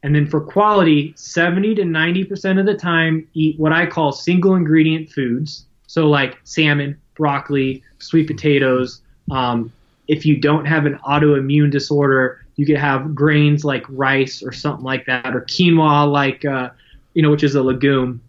[0.03, 4.55] And then for quality, 70 to 90% of the time, eat what I call single
[4.55, 5.65] ingredient foods.
[5.87, 9.01] So, like salmon, broccoli, sweet potatoes,
[9.31, 9.73] um,
[10.07, 14.85] if you don't have an autoimmune disorder, you could have grains like rice or something
[14.85, 16.71] like that, or quinoa, like uh,
[17.15, 18.21] you know, which is a legume,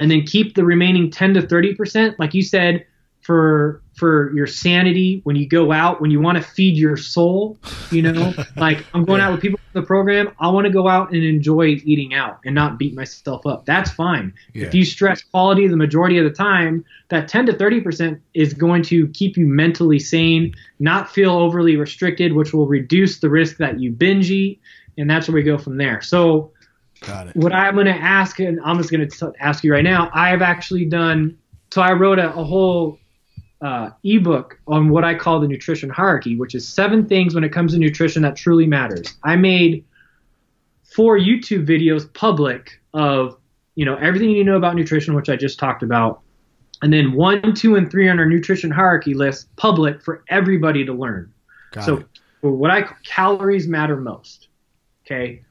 [0.00, 2.84] and then keep the remaining 10 to 30 percent, like you said,
[3.20, 7.56] for for your sanity when you go out when you want to feed your soul
[7.90, 10.86] you know like i'm going out with people in the program i want to go
[10.86, 14.66] out and enjoy eating out and not beat myself up that's fine Yeah.
[14.66, 18.82] if you stress quality the majority of the time that 10 to 30% is going
[18.84, 23.80] to keep you mentally sane not feel overly restricted which will reduce the risk that
[23.80, 24.60] you binge eat
[24.98, 26.50] and that's where we go from there so
[27.00, 27.36] Got it.
[27.36, 30.10] what I'm going to ask, and I'm just going to ask you right now.
[30.14, 31.36] I have actually done.
[31.70, 32.98] So I wrote a, a whole
[33.62, 37.52] uh, ebook on what I call the nutrition hierarchy, which is seven things when it
[37.52, 39.16] comes to nutrition that truly matters.
[39.24, 39.84] I made
[40.84, 43.36] four YouTube videos public of
[43.74, 46.20] you know everything you know about nutrition, which I just talked about,
[46.82, 50.92] and then one, two, and three on our nutrition hierarchy list public for everybody to
[50.92, 51.32] learn.
[51.72, 52.06] Got so it.
[52.40, 54.48] what I call calories matter most.
[55.04, 55.42] Okay.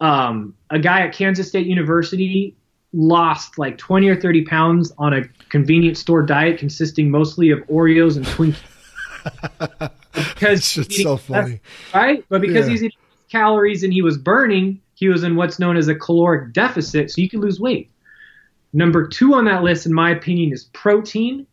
[0.00, 2.56] Um, a guy at Kansas State University
[2.94, 8.16] lost like 20 or 30 pounds on a convenience store diet consisting mostly of Oreos
[8.16, 9.90] and Twinkies.
[10.34, 11.60] because It's so funny.
[11.92, 12.24] right?
[12.28, 12.70] But because Yeah.
[12.72, 12.98] he's eating
[13.30, 17.20] calories and he was burning, he was in what's known as a caloric deficit, so
[17.20, 17.90] you can lose weight.
[18.72, 21.46] Number two on that list, in my opinion, is protein.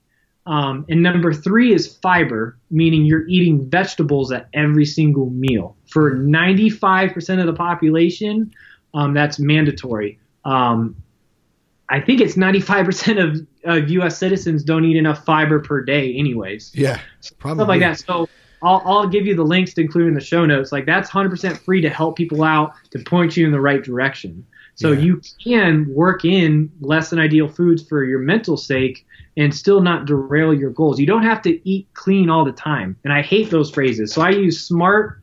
[0.47, 5.75] Um, and number three is fiber, meaning you're eating vegetables at every single meal.
[5.87, 8.51] For 95% of the population,
[8.95, 10.17] um, that's mandatory.
[10.43, 10.95] Um,
[11.91, 14.17] I think it's 95% of, of U.S.
[14.17, 16.99] citizens don't eat enough fiber per day, anyways Yeah.
[17.39, 17.57] Probably.
[17.63, 17.99] stuff like that.
[17.99, 18.29] So
[18.63, 20.71] I'll, I'll give you the links to include in the show notes.
[20.71, 24.45] Like that's 100% free to help people out to point you in the right direction.
[24.75, 24.99] So Yeah.
[25.01, 29.05] you can work in less than ideal foods for your mental sake
[29.37, 30.99] and still not derail your goals.
[30.99, 32.95] You don't have to eat clean all the time.
[33.03, 34.13] And I hate those phrases.
[34.13, 35.21] So I use smart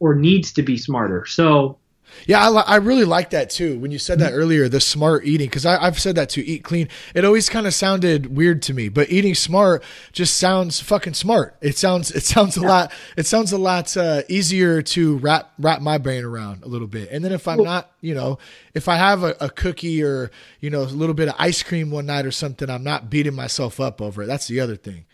[0.00, 1.24] or needs to be smarter.
[1.26, 1.78] So
[2.26, 3.78] Yeah, I, li- I really like that too.
[3.78, 6.88] When you said that earlier, the smart eating, because I've said that too, eat clean.
[7.14, 11.56] It always kind of sounded weird to me, but eating smart just sounds fucking smart.
[11.60, 15.80] It sounds it sounds a lot it sounds a lot uh, easier to wrap wrap
[15.80, 17.10] my brain around a little bit.
[17.10, 18.38] And then if I'm not, you know,
[18.74, 20.30] if I have a, a cookie or
[20.60, 23.34] you know a little bit of ice cream one night or something, I'm not beating
[23.34, 24.26] myself up over it.
[24.26, 25.04] That's the other thing.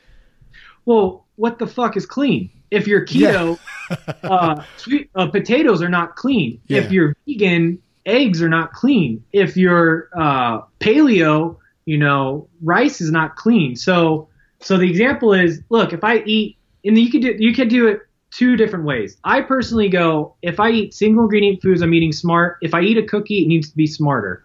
[0.84, 2.50] well, what the fuck is clean?
[2.72, 3.58] If you're keto,
[4.22, 6.60] uh, sweet, uh, potatoes are not clean.
[6.66, 6.78] Yeah.
[6.78, 9.22] If you're vegan, eggs are not clean.
[9.32, 13.76] If you're uh, paleo, you know, rice is not clean.
[13.76, 14.28] So,
[14.60, 17.88] so the example is, look, if I eat, and you could do, you could do
[17.88, 18.00] it
[18.30, 19.18] two different ways.
[19.24, 22.56] I personally go, if I eat single ingredient foods, I'm eating smart.
[22.62, 24.44] If I eat a cookie, it needs to be smarter.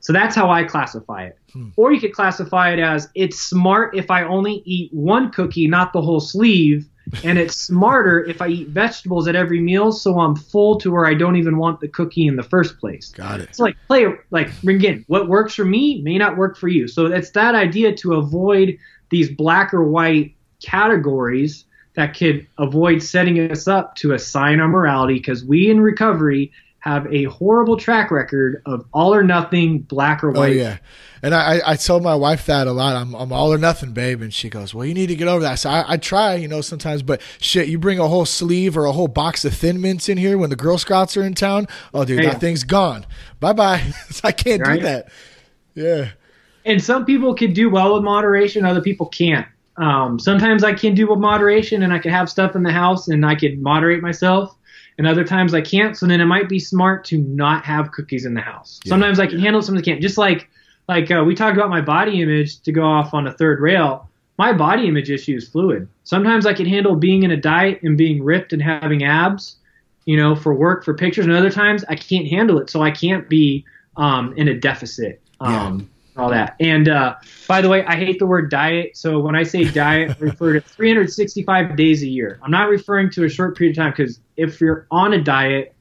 [0.00, 1.38] So that's how I classify it.
[1.76, 5.92] Or you could classify it as it's smart if I only eat one cookie, not
[5.92, 6.88] the whole sleeve,
[7.24, 11.06] and it's smarter if I eat vegetables at every meal, so I'm full to where
[11.06, 13.10] I don't even want the cookie in the first place.
[13.10, 13.48] Got it.
[13.48, 16.88] It's like play like again, what works for me may not work for you.
[16.88, 18.78] So it's that idea to avoid
[19.10, 25.14] these black or white categories that could avoid setting us up to assign our morality
[25.14, 30.30] because we in recovery have a horrible track record of all or nothing, black or
[30.30, 30.36] white.
[30.36, 30.56] Oh white.
[30.56, 30.78] yeah,
[31.22, 32.96] and I I- tell my wife that a lot.
[32.96, 35.42] I'm I'm all or nothing, babe, and she goes, "Well, you need to get over
[35.42, 38.76] that." So I, I try, you know, sometimes, but shit, you bring a whole sleeve
[38.76, 41.34] or a whole box of Thin Mints in here when the Girl Scouts are in
[41.34, 41.66] town.
[41.94, 42.30] Oh, dude, Yeah.
[42.32, 43.06] that thing's gone.
[43.40, 43.82] Bye bye.
[44.24, 44.80] I can't Right.
[44.80, 45.08] do that.
[45.74, 46.08] Yeah,
[46.64, 49.46] and some people can do well with moderation other people can't
[49.78, 53.08] um, sometimes i can do with moderation and i can have stuff in the house
[53.08, 54.54] and i can moderate myself
[54.98, 58.24] and other times i can't so then it might be smart to not have cookies
[58.24, 58.80] in the house.
[58.86, 60.48] Sometimes i can handle it sometimes i can't just like
[60.88, 64.08] like uh, we talked about my body image to go off on a third rail.
[64.38, 65.88] My body image issue is fluid.
[66.04, 69.56] Sometimes i can handle being in a diet and being ripped and having abs
[70.04, 71.26] you know for work for pictures.
[71.26, 73.64] And other times i can't handle it so i can't be
[73.96, 75.20] um, in a deficit.
[75.40, 76.56] Um, all that.
[76.60, 77.14] And uh,
[77.48, 78.96] by the way, I hate the word diet.
[78.96, 82.38] So when I say diet, I refer to 365 days a year.
[82.42, 85.74] I'm not referring to a short period of time because if you're on a diet,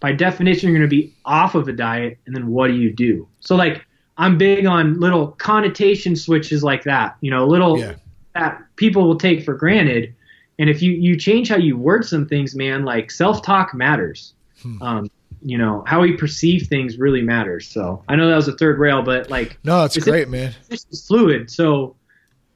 [0.00, 2.18] by definition, you're going to be off of a diet.
[2.26, 3.28] And then what do you do?
[3.40, 3.84] So like,
[4.16, 7.16] I'm big on little connotation switches like that.
[7.20, 7.94] You know, little Yeah.
[8.34, 10.14] that people will take for granted.
[10.58, 14.34] And if you you change how you word some things, man, like self talk matters.
[14.82, 15.08] Um,
[15.42, 17.68] you know how we perceive things really matters.
[17.68, 20.54] So I know that was a third rail, but like no, it's great, man.
[20.68, 21.50] this is fluid.
[21.50, 21.96] So,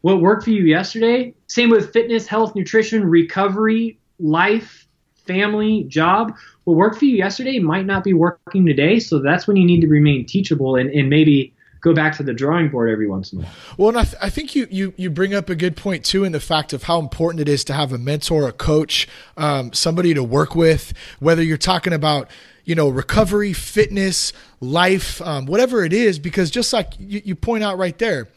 [0.01, 1.35] what worked for you yesterday?
[1.47, 4.87] Same with fitness, health, nutrition, recovery, life,
[5.27, 6.35] family, job.
[6.65, 8.99] What worked for you yesterday might not be working today.
[8.99, 11.52] So that's when you need to remain teachable and, and maybe
[11.83, 13.53] go back to the drawing board every once in a while.
[13.77, 16.25] Well, and I, th- I think you, you you bring up a good point too
[16.25, 19.07] in the fact of how important it is to have a mentor, a coach,
[19.37, 20.95] um, somebody to work with.
[21.19, 22.31] Whether you're talking about
[22.65, 27.63] you know recovery, fitness, life, um, whatever it is, because just like you, you point
[27.65, 28.29] out right there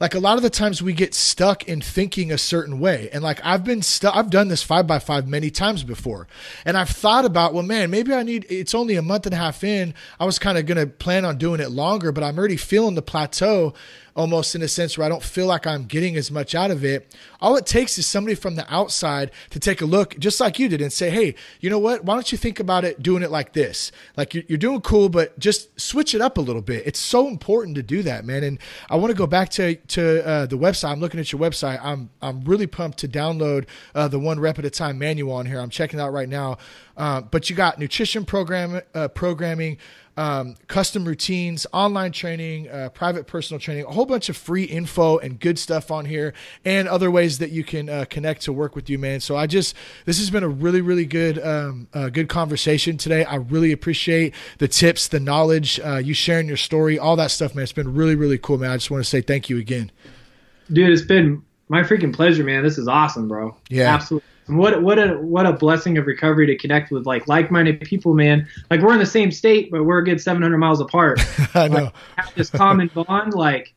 [0.00, 3.08] like a lot of the times we get stuck in thinking a certain way.
[3.12, 6.26] And like I've been stuck, I've done this five by five many times before.
[6.64, 9.38] And I've thought about, well, man, maybe I need, it's only a month and a
[9.38, 9.94] half in.
[10.18, 12.94] I was kind of going to plan on doing it longer, but I'm already feeling
[12.94, 13.74] the plateau
[14.16, 16.84] almost in a sense where I don't feel like I'm getting as much out of
[16.84, 17.14] it.
[17.40, 20.68] All it takes is somebody from the outside to take a look, just like you
[20.68, 22.04] did, and say, hey, you know what?
[22.04, 23.92] Why don't you think about it doing it like this?
[24.16, 26.86] Like you're, doing cool, but just switch it up a little bit.
[26.86, 28.44] It's so important to do that, man.
[28.44, 28.58] And
[28.88, 30.90] I want to go back to to uh, the website.
[30.90, 31.80] I'm looking at your website.
[31.82, 35.46] I'm I'm really pumped to download uh, the one rep at a time manual on
[35.46, 35.60] here.
[35.60, 36.58] I'm checking out right now.
[36.96, 39.78] Uh, but you got nutrition program uh, programming
[40.16, 45.18] um, custom routines, online training, uh, private personal training, a whole bunch of free info
[45.18, 46.34] and good stuff on here,
[46.64, 49.20] and other ways that you can uh, connect to work with you, man.
[49.20, 49.74] So I just
[50.04, 53.24] this has been a really, really good, um, uh, good conversation today.
[53.24, 57.54] I really appreciate the tips, the knowledge, uh, you sharing your story, all that stuff,
[57.54, 57.64] man.
[57.64, 58.70] It's been really, really cool, man.
[58.70, 59.90] I just want to say thank you again,
[60.72, 60.90] dude.
[60.90, 62.62] It's been my freaking pleasure, man.
[62.62, 63.56] This is awesome, bro.
[63.68, 67.80] Yeah, absolutely what what a what a blessing of recovery to connect with like like-minded
[67.80, 68.46] people, man.
[68.70, 71.20] Like we're in the same state, but we're a good 700 miles apart.
[71.54, 71.84] I know.
[71.84, 73.74] Like, have this common bond, like,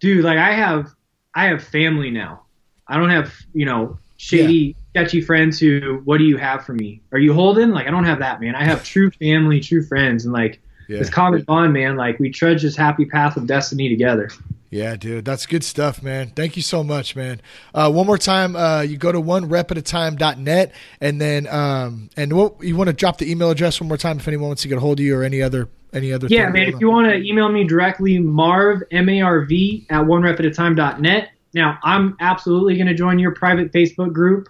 [0.00, 0.24] dude.
[0.24, 0.90] Like I have
[1.34, 2.42] I have family now.
[2.88, 5.02] I don't have you know shady, yeah.
[5.02, 6.00] sketchy friends who.
[6.04, 7.00] What do you have for me?
[7.12, 7.70] Are you holding?
[7.70, 8.54] Like I don't have that, man.
[8.54, 10.98] I have true family, true friends, and like yeah.
[10.98, 11.96] this common bond, man.
[11.96, 14.30] Like we trudge this happy path of destiny together.
[14.74, 16.30] Yeah, dude, that's good stuff, man.
[16.30, 17.40] Thank you so much, man.
[17.72, 21.46] Uh, one more time, uh, you go to one rep at a time.net and then,
[21.46, 24.48] um, and what you want to drop the email address one more time if anyone
[24.48, 26.26] wants to get a hold of you or any other, any other.
[26.28, 26.66] Yeah, man.
[26.66, 30.40] If you want to email me directly, Marv, M A R V at one rep
[30.40, 31.30] at a time.net.
[31.52, 34.48] Now, I'm absolutely going to join your private Facebook group.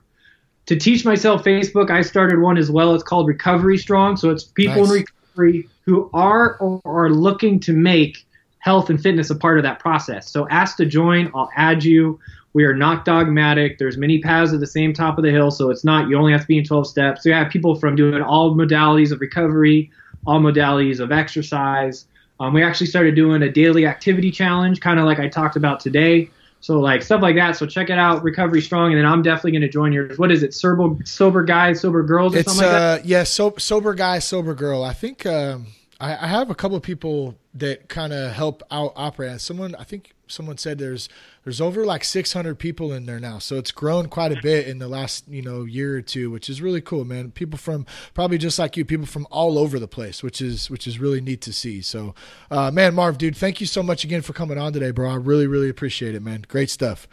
[0.65, 2.95] To teach myself Facebook, I started one as well.
[2.95, 4.17] It's called Recovery Strong.
[4.17, 4.89] So it's people nice.
[4.89, 8.25] in recovery who are or are looking to make
[8.65, 10.31] health and fitness a part of that process.
[10.31, 12.19] So ask to join, I'll add you.
[12.55, 13.77] We are not dogmatic.
[13.77, 16.33] There's many paths at the same top of the hill, so it's not you only
[16.33, 17.23] have to be in 12 steps.
[17.23, 19.91] So you have people from doing all modalities of recovery,
[20.27, 22.07] all modalities of exercise.
[22.41, 25.79] Um, we actually started doing a daily activity challenge, kind of like I talked about
[25.79, 26.31] today.
[26.61, 27.59] So like stuff like that.
[27.59, 30.19] So check it out, Recovery Strong, and then I'm definitely going to join yours.
[30.19, 30.55] What is it?
[30.55, 33.05] Sober, sober guys, sober girls, or it's, something like uh, that.
[33.05, 34.83] Yeah, so, sober guy, sober girl.
[34.83, 35.27] I think.
[35.27, 35.67] Um
[36.01, 39.41] I, I have a couple of people that kind of help out operate.
[39.41, 41.09] Someone, I think someone said there's
[41.45, 44.79] there's over like 600 people in there now, so it's grown quite a bit in
[44.79, 47.31] the last you know year or two, which is really cool, man.
[47.31, 50.87] People from probably just like you, people from all over the place, which is which
[50.87, 51.81] is really neat to see.
[51.81, 52.15] So,
[52.51, 55.11] uh, man, Marv, dude, thank you so much again for coming on today, bro.
[55.11, 56.45] I really really appreciate it, man.
[56.49, 57.07] Great stuff.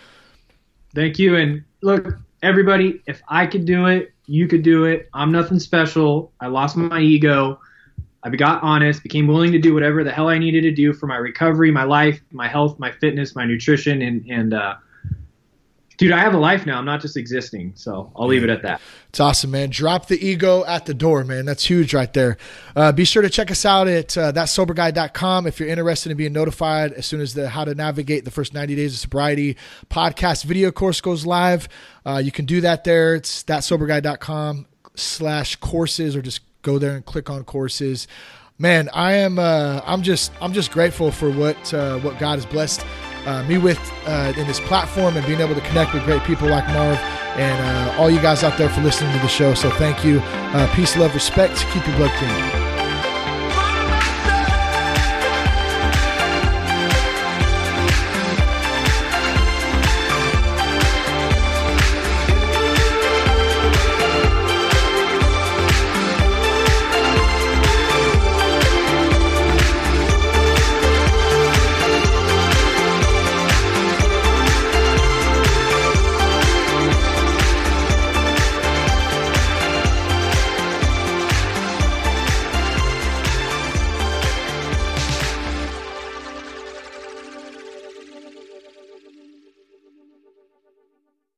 [0.93, 5.09] Thank you, and look, everybody, if I could do it, you could do it.
[5.13, 6.31] I'm nothing special.
[6.39, 7.59] I lost my ego.
[8.23, 11.07] I got honest, became willing to do whatever the hell I needed to do for
[11.07, 14.75] my recovery, my life, my health, my fitness, my nutrition, and and uh,
[16.01, 16.79] dude, I have a life now.
[16.79, 17.73] I'm not just existing.
[17.75, 18.81] So I'll leave it at that.
[19.09, 19.69] It's awesome, man.
[19.69, 21.45] Drop the ego at the door, man.
[21.45, 22.37] That's huge right there.
[22.75, 26.33] Uh, be sure to check us out at uh, thatsoberguy.com if you're interested in being
[26.33, 29.57] notified as soon as the How to Navigate the First 90 Days of Sobriety
[29.91, 31.69] podcast video course goes live.
[32.03, 33.13] Uh, you can do that there.
[33.13, 34.65] It's thatsoberguy.com
[34.95, 38.07] slash courses or just go there and click on courses.
[38.57, 42.45] Man, I am uh, I'm just I'm just grateful for what uh, what God has
[42.45, 42.85] blessed
[43.25, 46.47] uh, me with uh, in this platform and being able to connect with great people
[46.47, 46.97] like Marv
[47.37, 49.53] and uh, all you guys out there for listening to the show.
[49.53, 50.19] So thank you.
[50.23, 51.65] Uh, peace, love, respect.
[51.71, 52.70] Keep your blood clean.